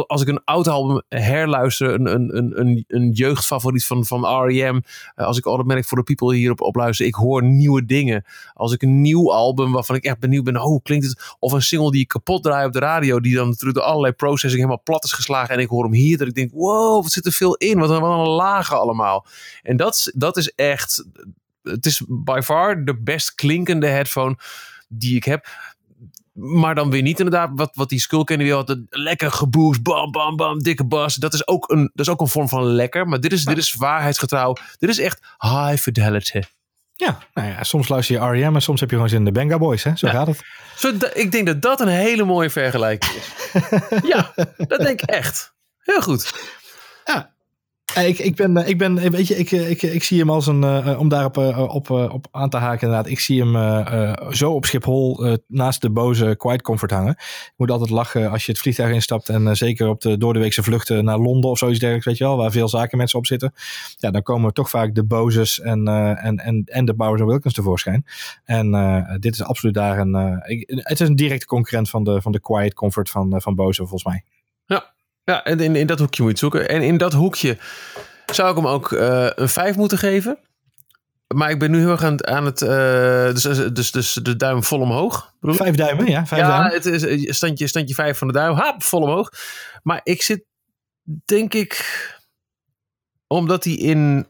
als 0.07 0.21
ik 0.21 0.27
een 0.27 0.43
oud 0.43 0.67
album 0.67 1.01
herluister, 1.09 1.93
een, 1.93 2.15
een, 2.37 2.59
een, 2.59 2.85
een 2.87 3.11
jeugdfavoriet 3.11 3.85
van, 3.85 4.05
van 4.05 4.43
R.E.M., 4.43 4.75
uh, 5.15 5.25
als 5.25 5.37
ik 5.37 5.45
Automatic 5.45 5.85
for 5.85 5.97
the 5.97 6.03
People 6.03 6.35
hierop 6.35 6.61
op 6.61 6.75
luister, 6.75 7.05
ik 7.05 7.15
hoor 7.15 7.43
nieuwe 7.43 7.85
dingen. 7.85 8.25
Als 8.53 8.73
ik 8.73 8.81
een 8.81 9.01
nieuw 9.01 9.33
album 9.33 9.71
waarvan 9.71 9.95
ik 9.95 10.03
echt 10.03 10.19
benieuwd 10.19 10.43
ben, 10.43 10.55
oh, 10.55 10.63
hoe 10.63 10.81
klinkt 10.81 11.05
het? 11.05 11.35
Of 11.39 11.51
een 11.51 11.61
single 11.61 11.91
die 11.91 12.01
ik 12.01 12.07
kapot 12.07 12.43
draai 12.43 12.65
op 12.65 12.73
de 12.73 12.79
radio, 12.79 13.19
die 13.19 13.35
dan 13.35 13.47
natuurlijk 13.47 13.77
door 13.77 13.87
allerlei 13.87 14.13
processing 14.13 14.61
helemaal 14.61 14.83
plat 14.83 15.03
is 15.03 15.11
geslagen 15.11 15.55
en 15.55 15.61
ik 15.61 15.69
hoor 15.69 15.83
hem 15.83 15.93
hier, 15.93 16.17
dat 16.17 16.27
ik 16.27 16.35
denk, 16.35 16.51
wow, 16.53 17.03
wat 17.03 17.11
zit 17.11 17.25
er 17.25 17.31
veel 17.31 17.55
in? 17.55 17.79
Wat 17.79 17.89
wat 17.89 18.01
een 18.01 18.27
lagen 18.27 18.79
allemaal. 18.79 19.25
En 19.63 19.77
dat, 19.77 20.11
dat 20.13 20.37
is 20.37 20.51
echt 20.55 21.05
het 21.69 21.85
is 21.85 22.03
by 22.07 22.39
far 22.43 22.85
de 22.85 23.01
best 23.01 23.35
klinkende 23.35 23.87
headphone 23.87 24.37
die 24.87 25.15
ik 25.15 25.23
heb. 25.23 25.47
Maar 26.33 26.75
dan 26.75 26.89
weer 26.89 27.01
niet 27.01 27.19
inderdaad 27.19 27.49
wat, 27.55 27.71
wat 27.73 27.89
die 27.89 27.99
Skullcandy 27.99 28.49
had. 28.49 28.77
Lekker 28.89 29.31
geboost, 29.31 29.83
bam, 29.83 30.11
bam, 30.11 30.35
bam, 30.35 30.59
dikke 30.59 30.85
bas. 30.85 31.15
Dat 31.15 31.33
is 31.33 31.47
ook 31.47 31.69
een, 31.69 31.91
dat 31.93 32.05
is 32.05 32.11
ook 32.11 32.21
een 32.21 32.27
vorm 32.27 32.49
van 32.49 32.63
lekker. 32.63 33.07
Maar 33.07 33.19
dit 33.19 33.31
is, 33.31 33.45
dit 33.45 33.57
is 33.57 33.73
waarheidsgetrouw. 33.73 34.55
Dit 34.77 34.89
is 34.89 34.99
echt 34.99 35.19
high 35.37 35.81
fidelity. 35.81 36.41
Ja, 36.93 37.17
nou 37.33 37.47
ja, 37.47 37.63
soms 37.63 37.87
luister 37.87 38.15
je 38.15 38.25
R.E.M. 38.25 38.55
en 38.55 38.61
soms 38.61 38.79
heb 38.79 38.89
je 38.89 38.95
gewoon 38.95 39.09
zin 39.09 39.19
in 39.19 39.25
de 39.25 39.31
Benga 39.31 39.57
Boys. 39.57 39.83
Hè? 39.83 39.95
Zo 39.95 40.07
gaat 40.07 40.27
het. 40.27 40.41
Zo, 40.75 40.93
ik 41.13 41.31
denk 41.31 41.47
dat 41.47 41.61
dat 41.61 41.81
een 41.81 41.87
hele 41.87 42.23
mooie 42.23 42.49
vergelijking 42.49 43.11
is. 43.11 43.29
ja, 44.11 44.33
dat 44.57 44.79
denk 44.79 45.01
ik 45.01 45.09
echt. 45.09 45.53
Heel 45.79 46.01
goed. 46.01 46.33
Ja, 47.05 47.35
ik, 48.05 48.19
ik, 48.19 48.35
ben, 48.35 48.67
ik 48.67 48.77
ben, 48.77 49.11
weet 49.11 49.27
je, 49.27 49.37
ik, 49.37 49.51
ik, 49.51 49.81
ik 49.81 50.03
zie 50.03 50.19
hem 50.19 50.29
als 50.29 50.47
een, 50.47 50.97
om 50.97 51.09
daarop 51.09 51.37
op, 51.57 51.89
op 51.89 52.27
aan 52.31 52.49
te 52.49 52.57
haken 52.57 52.87
inderdaad. 52.87 53.11
Ik 53.11 53.19
zie 53.19 53.45
hem 53.45 53.83
zo 54.33 54.51
op 54.51 54.65
Schiphol 54.65 55.37
naast 55.47 55.81
de 55.81 55.89
boze 55.89 56.35
Quiet 56.37 56.61
Comfort 56.61 56.91
hangen. 56.91 57.11
Ik 57.17 57.53
moet 57.57 57.71
altijd 57.71 57.89
lachen 57.89 58.31
als 58.31 58.45
je 58.45 58.51
het 58.51 58.61
vliegtuig 58.61 58.93
instapt 58.93 59.29
en 59.29 59.57
zeker 59.57 59.87
op 59.87 60.01
de 60.01 60.17
doordeweekse 60.17 60.63
vluchten 60.63 61.03
naar 61.03 61.17
Londen 61.17 61.49
of 61.49 61.57
zoiets 61.57 61.79
dergelijks, 61.79 62.07
weet 62.07 62.17
je 62.17 62.23
wel, 62.23 62.37
waar 62.37 62.51
veel 62.51 62.69
zakenmensen 62.69 63.19
op 63.19 63.25
zitten. 63.25 63.53
Ja, 63.97 64.11
dan 64.11 64.23
komen 64.23 64.53
toch 64.53 64.69
vaak 64.69 64.95
de 64.95 65.03
bozes 65.03 65.59
en, 65.59 65.87
en, 65.87 66.37
en, 66.37 66.63
en 66.65 66.85
de 66.85 66.93
Bowers 66.93 67.21
Wilkins 67.21 67.53
tevoorschijn. 67.53 68.05
En 68.43 68.71
dit 69.19 69.33
is 69.33 69.43
absoluut 69.43 69.75
daar 69.75 69.99
een, 69.99 70.13
het 70.67 70.99
is 70.99 71.07
een 71.07 71.15
directe 71.15 71.45
concurrent 71.45 71.89
van 71.89 72.03
de, 72.03 72.21
van 72.21 72.31
de 72.31 72.39
Quiet 72.39 72.73
Comfort 72.73 73.09
van, 73.09 73.41
van 73.41 73.55
Bose 73.55 73.81
volgens 73.81 74.03
mij. 74.03 74.23
Ja, 74.65 74.93
ja, 75.31 75.43
en 75.43 75.59
in, 75.59 75.75
in 75.75 75.87
dat 75.87 75.99
hoekje 75.99 76.23
moet 76.23 76.31
je 76.31 76.37
zoeken. 76.37 76.69
En 76.69 76.81
in 76.81 76.97
dat 76.97 77.13
hoekje 77.13 77.57
zou 78.25 78.49
ik 78.49 78.55
hem 78.55 78.67
ook 78.67 78.91
uh, 78.91 79.27
een 79.35 79.49
5 79.49 79.75
moeten 79.75 79.97
geven. 79.97 80.39
Maar 81.35 81.49
ik 81.49 81.59
ben 81.59 81.71
nu 81.71 81.79
heel 81.79 81.89
erg 81.89 82.03
aan, 82.03 82.27
aan 82.27 82.45
het. 82.45 82.61
Uh, 82.61 82.69
dus, 83.33 83.43
dus, 83.73 83.91
dus 83.91 84.13
de 84.13 84.35
duim 84.35 84.63
vol 84.63 84.79
omhoog. 84.79 85.33
Vijf 85.41 85.75
duimen, 85.75 86.09
ja. 86.09 86.25
Vijf 86.25 86.41
ja, 86.41 86.47
duimen. 86.47 86.73
het 86.73 86.85
is 86.85 87.35
standje, 87.35 87.67
standje 87.67 87.95
vijf 87.95 88.17
van 88.17 88.27
de 88.27 88.33
duim. 88.33 88.55
Hap, 88.55 88.83
vol 88.83 89.01
omhoog. 89.01 89.31
Maar 89.83 90.01
ik 90.03 90.21
zit, 90.21 90.43
denk 91.25 91.53
ik. 91.53 91.85
Omdat 93.27 93.63
hij 93.63 93.73
in 93.73 94.27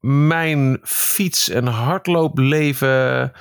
mijn 0.00 0.80
fiets- 0.82 1.48
en 1.48 1.66
hardloopleven. 1.66 3.32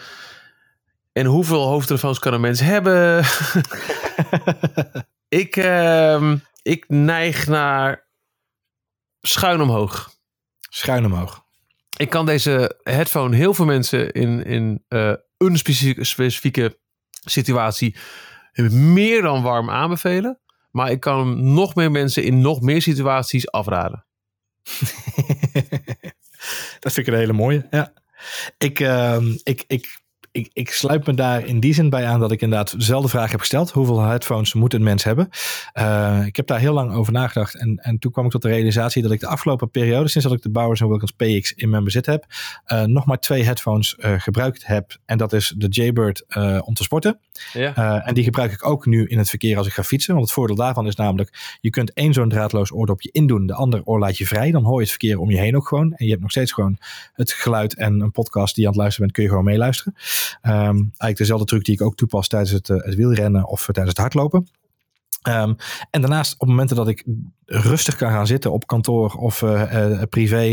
En 1.11 1.25
hoeveel 1.25 1.67
hoofdtelefoons 1.67 2.19
kan 2.19 2.33
een 2.33 2.41
mens 2.41 2.59
hebben? 2.59 3.25
ik. 5.27 5.55
Uh, 5.55 6.33
ik 6.61 6.85
neig 6.87 7.47
naar 7.47 8.07
schuin 9.21 9.61
omhoog. 9.61 10.13
Schuin 10.59 11.05
omhoog. 11.05 11.43
Ik 11.97 12.09
kan 12.09 12.25
deze 12.25 12.79
headphone 12.83 13.35
heel 13.35 13.53
veel 13.53 13.65
mensen 13.65 14.11
in, 14.11 14.45
in 14.45 14.85
uh, 14.89 15.13
een 15.37 15.57
specifieke, 15.57 16.03
specifieke 16.03 16.79
situatie 17.25 17.95
meer 18.69 19.21
dan 19.21 19.41
warm 19.41 19.69
aanbevelen. 19.69 20.39
Maar 20.71 20.91
ik 20.91 20.99
kan 20.99 21.19
hem 21.19 21.53
nog 21.53 21.75
meer 21.75 21.91
mensen 21.91 22.23
in 22.23 22.41
nog 22.41 22.61
meer 22.61 22.81
situaties 22.81 23.51
afraden. 23.51 24.05
dat 26.79 26.93
vind 26.93 26.97
ik 26.97 27.07
een 27.07 27.19
hele 27.19 27.33
mooie. 27.33 27.67
Ja. 27.71 27.93
Ik, 28.57 28.79
uh, 28.79 29.17
ik, 29.43 29.63
ik 29.67 30.00
ik, 30.31 30.49
ik 30.53 30.71
sluit 30.71 31.05
me 31.05 31.13
daar 31.13 31.45
in 31.45 31.59
die 31.59 31.73
zin 31.73 31.89
bij 31.89 32.05
aan 32.05 32.19
dat 32.19 32.31
ik 32.31 32.41
inderdaad 32.41 32.79
dezelfde 32.79 33.09
vraag 33.09 33.31
heb 33.31 33.39
gesteld. 33.39 33.71
Hoeveel 33.71 34.01
headphones 34.01 34.53
moet 34.53 34.73
een 34.73 34.83
mens 34.83 35.03
hebben? 35.03 35.29
Uh, 35.73 36.25
ik 36.25 36.35
heb 36.35 36.47
daar 36.47 36.59
heel 36.59 36.73
lang 36.73 36.93
over 36.93 37.13
nagedacht. 37.13 37.55
En, 37.55 37.77
en 37.77 37.99
toen 37.99 38.11
kwam 38.11 38.25
ik 38.25 38.31
tot 38.31 38.41
de 38.41 38.47
realisatie 38.47 39.01
dat 39.01 39.11
ik 39.11 39.19
de 39.19 39.27
afgelopen 39.27 39.69
periode, 39.69 40.09
sinds 40.09 40.27
dat 40.27 40.37
ik 40.37 40.43
de 40.43 40.49
Bowers 40.49 40.79
Wilkins 40.79 41.11
PX 41.11 41.53
in 41.53 41.69
mijn 41.69 41.83
bezit 41.83 42.05
heb, 42.05 42.25
uh, 42.67 42.83
nog 42.83 43.05
maar 43.05 43.19
twee 43.19 43.43
headphones 43.43 43.97
uh, 43.99 44.13
gebruikt 44.17 44.67
heb. 44.67 44.97
En 45.05 45.17
dat 45.17 45.33
is 45.33 45.53
de 45.57 45.67
Jaybird 45.67 46.25
om 46.65 46.73
te 46.73 46.83
sporten. 46.83 47.19
Ja. 47.53 48.03
en 48.05 48.13
die 48.13 48.23
gebruik 48.23 48.51
ik 48.51 48.65
ook 48.65 48.85
nu 48.85 49.05
in 49.07 49.17
het 49.17 49.29
verkeer 49.29 49.57
als 49.57 49.67
ik 49.67 49.73
ga 49.73 49.83
fietsen. 49.83 50.13
Want 50.13 50.25
het 50.25 50.35
voordeel 50.35 50.55
daarvan 50.55 50.87
is 50.87 50.95
namelijk, 50.95 51.57
je 51.61 51.69
kunt 51.69 51.93
één 51.93 52.13
zo'n 52.13 52.29
draadloos 52.29 52.71
oordopje 52.71 53.09
indoen. 53.11 53.45
De 53.45 53.53
andere 53.53 53.85
oor 53.85 53.99
laat 53.99 54.17
je 54.17 54.27
vrij. 54.27 54.51
Dan 54.51 54.63
hoor 54.63 54.75
je 54.75 54.81
het 54.81 54.89
verkeer 54.89 55.19
om 55.19 55.31
je 55.31 55.37
heen 55.37 55.55
ook 55.55 55.67
gewoon. 55.67 55.93
En 55.93 56.05
je 56.05 56.09
hebt 56.09 56.21
nog 56.21 56.31
steeds 56.31 56.51
gewoon 56.51 56.77
het 57.13 57.31
geluid 57.31 57.75
en 57.75 57.99
een 57.99 58.11
podcast 58.11 58.55
die 58.55 58.63
je 58.63 58.69
aan 58.69 58.73
het 58.73 58.81
luisteren 58.81 59.05
bent, 59.05 59.11
kun 59.11 59.23
je 59.23 59.29
gewoon 59.29 59.51
meeluisteren. 59.51 59.93
Um, 60.41 60.51
eigenlijk 60.51 61.17
dezelfde 61.17 61.45
truc 61.45 61.63
die 61.63 61.73
ik 61.73 61.81
ook 61.81 61.95
toepas 61.95 62.27
tijdens 62.27 62.51
het, 62.51 62.67
het 62.67 62.95
wielrennen 62.95 63.47
of 63.47 63.65
tijdens 63.65 63.89
het 63.89 63.97
hardlopen. 63.97 64.47
Um, 65.29 65.55
en 65.89 66.01
daarnaast, 66.01 66.35
op 66.37 66.47
momenten 66.47 66.75
dat 66.75 66.87
ik 66.87 67.03
rustig 67.45 67.95
kan 67.95 68.11
gaan 68.11 68.27
zitten 68.27 68.51
op 68.51 68.67
kantoor 68.67 69.13
of 69.13 69.41
uh, 69.41 70.01
privé, 70.09 70.43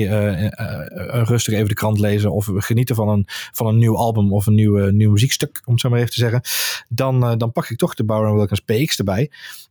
rustig 1.24 1.54
even 1.54 1.68
de 1.68 1.74
krant 1.74 1.98
lezen 1.98 2.32
of 2.32 2.50
genieten 2.54 2.94
van 2.94 3.08
een, 3.08 3.24
van 3.28 3.66
een 3.66 3.78
nieuw 3.78 3.96
album 3.96 4.32
of 4.32 4.46
een 4.46 4.54
nieuw, 4.54 4.90
nieuw 4.90 5.10
muziekstuk, 5.10 5.62
om 5.64 5.72
het 5.72 5.80
zo 5.80 5.88
maar 5.88 5.98
even 5.98 6.12
te 6.12 6.18
zeggen, 6.18 6.40
dan, 6.88 7.38
dan 7.38 7.52
pak 7.52 7.70
ik 7.70 7.78
toch 7.78 7.94
de 7.94 8.04
Bauer 8.04 8.34
Wilkins 8.34 8.60
PX 8.60 8.98
erbij. 8.98 9.30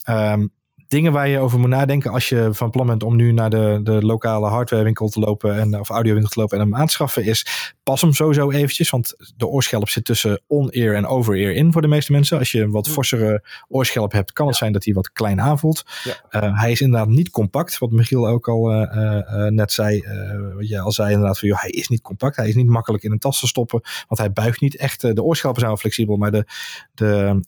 Um, 0.10 0.52
dingen 0.88 1.12
waar 1.12 1.28
je 1.28 1.40
over 1.40 1.60
moet 1.60 1.70
nadenken 1.70 2.12
als 2.12 2.30
je 2.30 2.50
van 2.52 2.70
plan 2.70 2.88
bent 2.88 3.04
om 3.04 3.16
nu 3.16 3.32
naar 3.32 3.50
de, 3.50 3.80
de 3.84 4.06
lokale 4.06 4.48
hardwarewinkel 4.48 5.10
te 5.10 5.20
lopen 5.20 5.60
en, 5.60 5.80
of 5.80 5.90
audiowinkel 5.90 6.32
te 6.32 6.40
lopen 6.40 6.58
en 6.58 6.64
hem 6.64 6.76
aan 6.76 6.88
te 6.88 6.94
schaffen 6.94 7.24
is, 7.24 7.74
pas 7.84 8.02
hem 8.02 8.14
sowieso 8.14 8.52
eventjes, 8.52 8.90
want 8.90 9.16
de 9.38 9.48
oorschelp 9.48 9.90
zit 9.90 10.06
tussen 10.06 10.42
on-ear 10.48 10.96
en 10.96 11.06
over-ear 11.06 11.52
in 11.52 11.72
voor 11.72 11.82
de 11.82 11.88
meeste 11.88 12.12
mensen. 12.12 12.38
Als 12.38 12.52
je 12.52 12.62
een 12.62 12.72
wat 12.72 12.90
forsere 12.90 13.44
oorschelp 13.68 14.12
hebt, 14.12 14.34
kan 14.34 14.48
het 14.48 14.56
zijn 14.56 14.72
dat 14.72 14.86
hij 14.86 14.94
wat 14.94 15.12
klein 15.12 15.42
aanvoelt. 15.42 15.84
Ja. 16.04 16.42
Uh, 16.44 16.60
hij 16.60 16.72
is 16.72 16.82
inderdaad 16.82 17.08
niet 17.08 17.30
compact, 17.30 17.78
wat 17.78 17.92
Michiel 17.92 18.28
ook 18.28 18.48
al 18.48 18.72
uh, 18.72 18.80
uh, 18.80 19.46
net 19.46 19.72
zei. 19.72 20.04
wat 20.56 20.68
je 20.68 20.80
al 20.80 20.92
zei 20.92 21.12
inderdaad 21.12 21.40
van, 21.40 21.48
joh, 21.48 21.62
hij 21.62 21.70
is 21.70 21.88
niet 21.88 22.02
compact, 22.02 22.36
hij 22.36 22.48
is 22.48 22.56
niet 22.56 22.68
makkelijk 22.68 23.04
in 23.04 23.12
een 23.12 23.20
tas 23.20 23.40
te 23.40 23.48
stoppen, 23.48 23.82
want 24.08 24.20
hij 24.20 24.32
buigt 24.32 24.62
niet 24.62 24.76
echt. 24.76 25.02
de 25.02 25.24
oorschelpen 25.24 25.60
zijn 25.60 25.72
wel 25.72 25.82
flexibel, 25.82 26.18
maar 26.18 26.32
de, 26.32 26.46
de, 26.94 27.42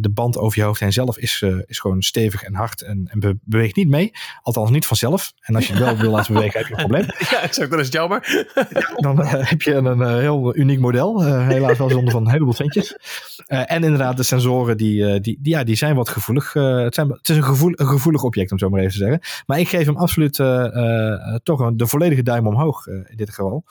de 0.00 0.10
band 0.10 0.38
over 0.38 0.58
je 0.58 0.64
hoofd 0.64 0.80
heen 0.80 0.92
zelf 0.92 1.18
is, 1.18 1.44
is 1.66 1.78
gewoon 1.78 2.02
stevig 2.02 2.42
en 2.42 2.53
hard 2.54 2.82
en, 2.82 3.10
en 3.12 3.40
beweegt 3.44 3.76
niet 3.76 3.88
mee. 3.88 4.12
Althans 4.42 4.70
niet 4.70 4.86
vanzelf. 4.86 5.32
En 5.40 5.54
als 5.54 5.66
je 5.66 5.72
het 5.72 5.82
wel 5.82 5.96
wil 5.96 6.10
laten 6.10 6.34
bewegen, 6.34 6.58
heb 6.58 6.68
je 6.68 6.74
een 6.74 6.78
probleem. 6.78 7.06
Ja, 7.34 7.40
exact. 7.40 7.70
Dan 7.70 7.78
is 7.78 7.84
het 7.84 7.94
jammer. 7.94 8.48
Ja, 8.54 8.94
dan 8.96 9.24
heb 9.26 9.62
je 9.62 9.74
een, 9.74 9.84
een 9.84 10.18
heel 10.18 10.56
uniek 10.56 10.78
model. 10.78 11.26
Uh, 11.26 11.46
helaas 11.46 11.78
wel 11.78 11.90
zonder 11.90 12.12
van 12.12 12.24
een 12.24 12.30
heleboel 12.30 12.54
centjes. 12.54 12.96
Uh, 13.48 13.72
en 13.72 13.82
inderdaad, 13.82 14.16
de 14.16 14.22
sensoren 14.22 14.76
die, 14.76 15.20
die, 15.20 15.38
die, 15.40 15.52
ja, 15.52 15.64
die 15.64 15.76
zijn 15.76 15.96
wat 15.96 16.08
gevoelig. 16.08 16.52
het, 16.52 16.94
zijn, 16.94 17.08
het 17.08 17.28
is 17.28 17.36
een, 17.36 17.44
gevoel, 17.44 17.72
een 17.74 17.86
gevoelig 17.86 18.22
object, 18.22 18.52
om 18.52 18.58
zo 18.58 18.68
maar 18.68 18.80
even 18.80 18.92
te 18.92 18.98
zeggen. 18.98 19.20
Maar 19.46 19.58
ik 19.58 19.68
geef 19.68 19.86
hem 19.86 19.96
absoluut 19.96 20.34
toch 21.42 21.60
een, 21.60 21.76
de 21.76 21.86
volledige 21.86 22.22
duim 22.22 22.46
omhoog 22.46 22.86
in 22.86 23.16
dit 23.16 23.30
geval. 23.30 23.64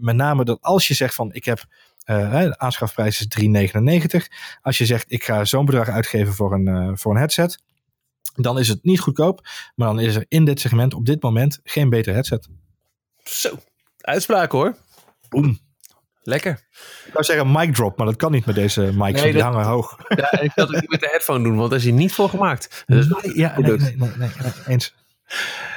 met 0.00 0.16
name 0.16 0.44
dat 0.44 0.58
als 0.60 0.88
je 0.88 0.94
zegt 0.94 1.14
van 1.14 1.32
ik 1.32 1.44
heb 1.44 1.66
uh, 2.06 2.40
de 2.40 2.58
aanschafprijs 2.58 3.20
is 3.20 3.72
3,99. 3.72 4.26
Als 4.62 4.78
je 4.78 4.86
zegt, 4.86 5.12
ik 5.12 5.24
ga 5.24 5.44
zo'n 5.44 5.64
bedrag 5.64 5.88
uitgeven 5.88 6.34
voor 6.34 6.52
een, 6.52 6.68
uh, 6.68 6.90
voor 6.94 7.12
een 7.12 7.18
headset, 7.18 7.62
dan 8.36 8.58
is 8.58 8.68
het 8.68 8.84
niet 8.84 9.00
goedkoop. 9.00 9.48
Maar 9.74 9.88
dan 9.88 10.00
is 10.00 10.14
er 10.14 10.24
in 10.28 10.44
dit 10.44 10.60
segment 10.60 10.94
op 10.94 11.06
dit 11.06 11.22
moment 11.22 11.60
geen 11.64 11.90
betere 11.90 12.14
headset. 12.14 12.48
Zo, 13.22 13.58
uitspraak 14.00 14.52
hoor. 14.52 14.76
Boom. 15.28 15.58
Lekker. 16.22 16.66
Ik 17.04 17.10
zou 17.12 17.24
zeggen 17.24 17.52
mic 17.52 17.74
drop, 17.74 17.96
maar 17.96 18.06
dat 18.06 18.16
kan 18.16 18.32
niet 18.32 18.46
met 18.46 18.54
deze 18.54 18.92
mics. 18.94 19.22
Nee, 19.22 19.32
die 19.32 19.42
hangen 19.42 19.64
hoog. 19.64 19.96
Ja, 20.16 20.40
ik 20.40 20.52
wil 20.54 20.66
het 20.66 20.80
niet 20.80 20.90
met 20.90 21.00
de 21.00 21.08
headphone 21.10 21.44
doen, 21.44 21.56
want 21.56 21.70
daar 21.70 21.78
is 21.78 21.84
hij 21.84 21.94
niet 21.94 22.12
voor 22.12 22.28
gemaakt. 22.28 22.84
Dus 22.86 23.06
nee, 23.08 23.36
ja, 23.38 23.58
nee, 23.60 23.76
nee, 23.76 23.96
nee, 23.96 24.10
nee, 24.16 24.30
eens. 24.66 24.94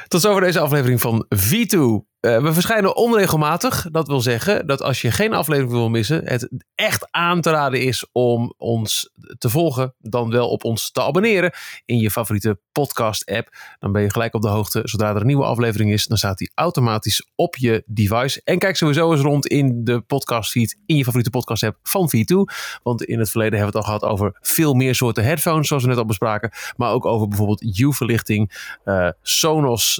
Tot 0.10 0.22
zover 0.22 0.42
deze 0.42 0.60
aflevering 0.60 1.02
van 1.02 1.26
V2. 1.36 2.10
Uh, 2.22 2.42
we 2.42 2.54
verschijnen 2.54 2.96
onregelmatig. 2.96 3.88
Dat 3.92 4.08
wil 4.08 4.22
zeggen 4.22 4.68
dat 4.68 4.82
als 4.82 5.02
je 5.02 5.12
geen 5.12 5.34
aflevering 5.34 5.72
wil 5.74 5.90
missen, 5.90 6.22
het 6.26 6.50
echt 6.76 7.08
aan 7.12 7.42
te 7.42 7.50
raden 7.50 7.82
is 7.82 8.06
om 8.12 8.54
ons 8.58 9.12
te 9.38 9.50
volgen, 9.50 9.96
dan 10.00 10.30
wel 10.30 10.50
op 10.50 10.64
ons 10.64 10.92
te 10.92 11.02
abonneren 11.02 11.52
in 11.86 11.98
je 11.98 12.12
favoriete 12.12 12.60
podcast-app. 12.72 13.56
Dan 13.80 13.92
ben 13.92 14.02
je 14.02 14.12
gelijk 14.12 14.34
op 14.34 14.42
de 14.42 14.48
hoogte. 14.48 14.82
Zodra 14.84 15.10
er 15.10 15.22
een 15.22 15.26
nieuwe 15.26 15.46
aflevering 15.46 15.92
is, 15.92 16.06
dan 16.06 16.18
staat 16.18 16.38
die 16.38 16.52
automatisch 16.56 17.30
op 17.36 17.56
je 17.56 17.84
device. 17.86 18.42
En 18.44 18.60
kijk 18.60 18.76
sowieso 18.76 19.12
eens 19.12 19.22
rond 19.22 19.48
in 19.48 19.84
de 19.84 20.02
podcastfeed 20.02 20.78
in 20.86 20.96
je 20.96 21.04
favoriete 21.04 21.30
podcast-app 21.30 21.78
van 21.84 22.10
V2. 22.16 22.36
Want 22.84 23.04
in 23.04 23.20
het 23.20 23.30
verleden 23.30 23.60
hebben 23.60 23.74
we 23.74 23.80
het 23.80 23.88
al 23.88 23.98
gehad 23.98 24.14
over 24.14 24.38
veel 24.42 24.74
meer 24.74 24.96
soorten 24.96 25.24
headphones, 25.24 25.68
zoals 25.68 25.84
we 25.84 25.90
net 25.90 25.98
al 25.98 26.06
bespraken. 26.06 26.52
Maar 26.76 26.92
ook 26.92 27.06
over 27.06 27.28
bijvoorbeeld 27.28 27.80
U-verlichting, 27.80 28.72
uh, 28.86 29.10
Sonos 29.22 29.99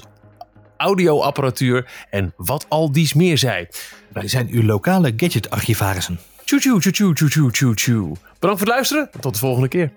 audioapparatuur 0.80 1.90
en 2.10 2.32
wat 2.36 2.66
al 2.68 2.92
dies 2.92 3.14
meer 3.14 3.38
zij. 3.38 3.68
Wij 4.12 4.28
zijn 4.28 4.48
uw 4.50 4.62
lokale 4.62 5.12
gadget-archivarissen. 5.16 6.18
Tjoe 6.44 6.60
tjoe 6.60 6.80
tjoe 6.80 7.14
tjoe 7.14 7.28
tjoe 7.28 7.50
tjoe 7.50 7.74
tjoe. 7.74 8.16
Bedankt 8.38 8.58
voor 8.58 8.58
het 8.58 8.68
luisteren 8.68 9.08
en 9.12 9.20
tot 9.20 9.32
de 9.32 9.40
volgende 9.40 9.68
keer. 9.68 9.92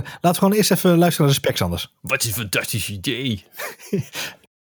Laten 0.00 0.20
we 0.20 0.34
gewoon 0.34 0.52
eerst 0.52 0.70
even 0.70 0.98
luisteren 0.98 1.26
naar 1.26 1.34
de 1.34 1.42
specs 1.42 1.62
anders. 1.62 1.94
Wat 2.00 2.24
een 2.24 2.32
fantastisch 2.32 2.88
idee. 2.88 3.44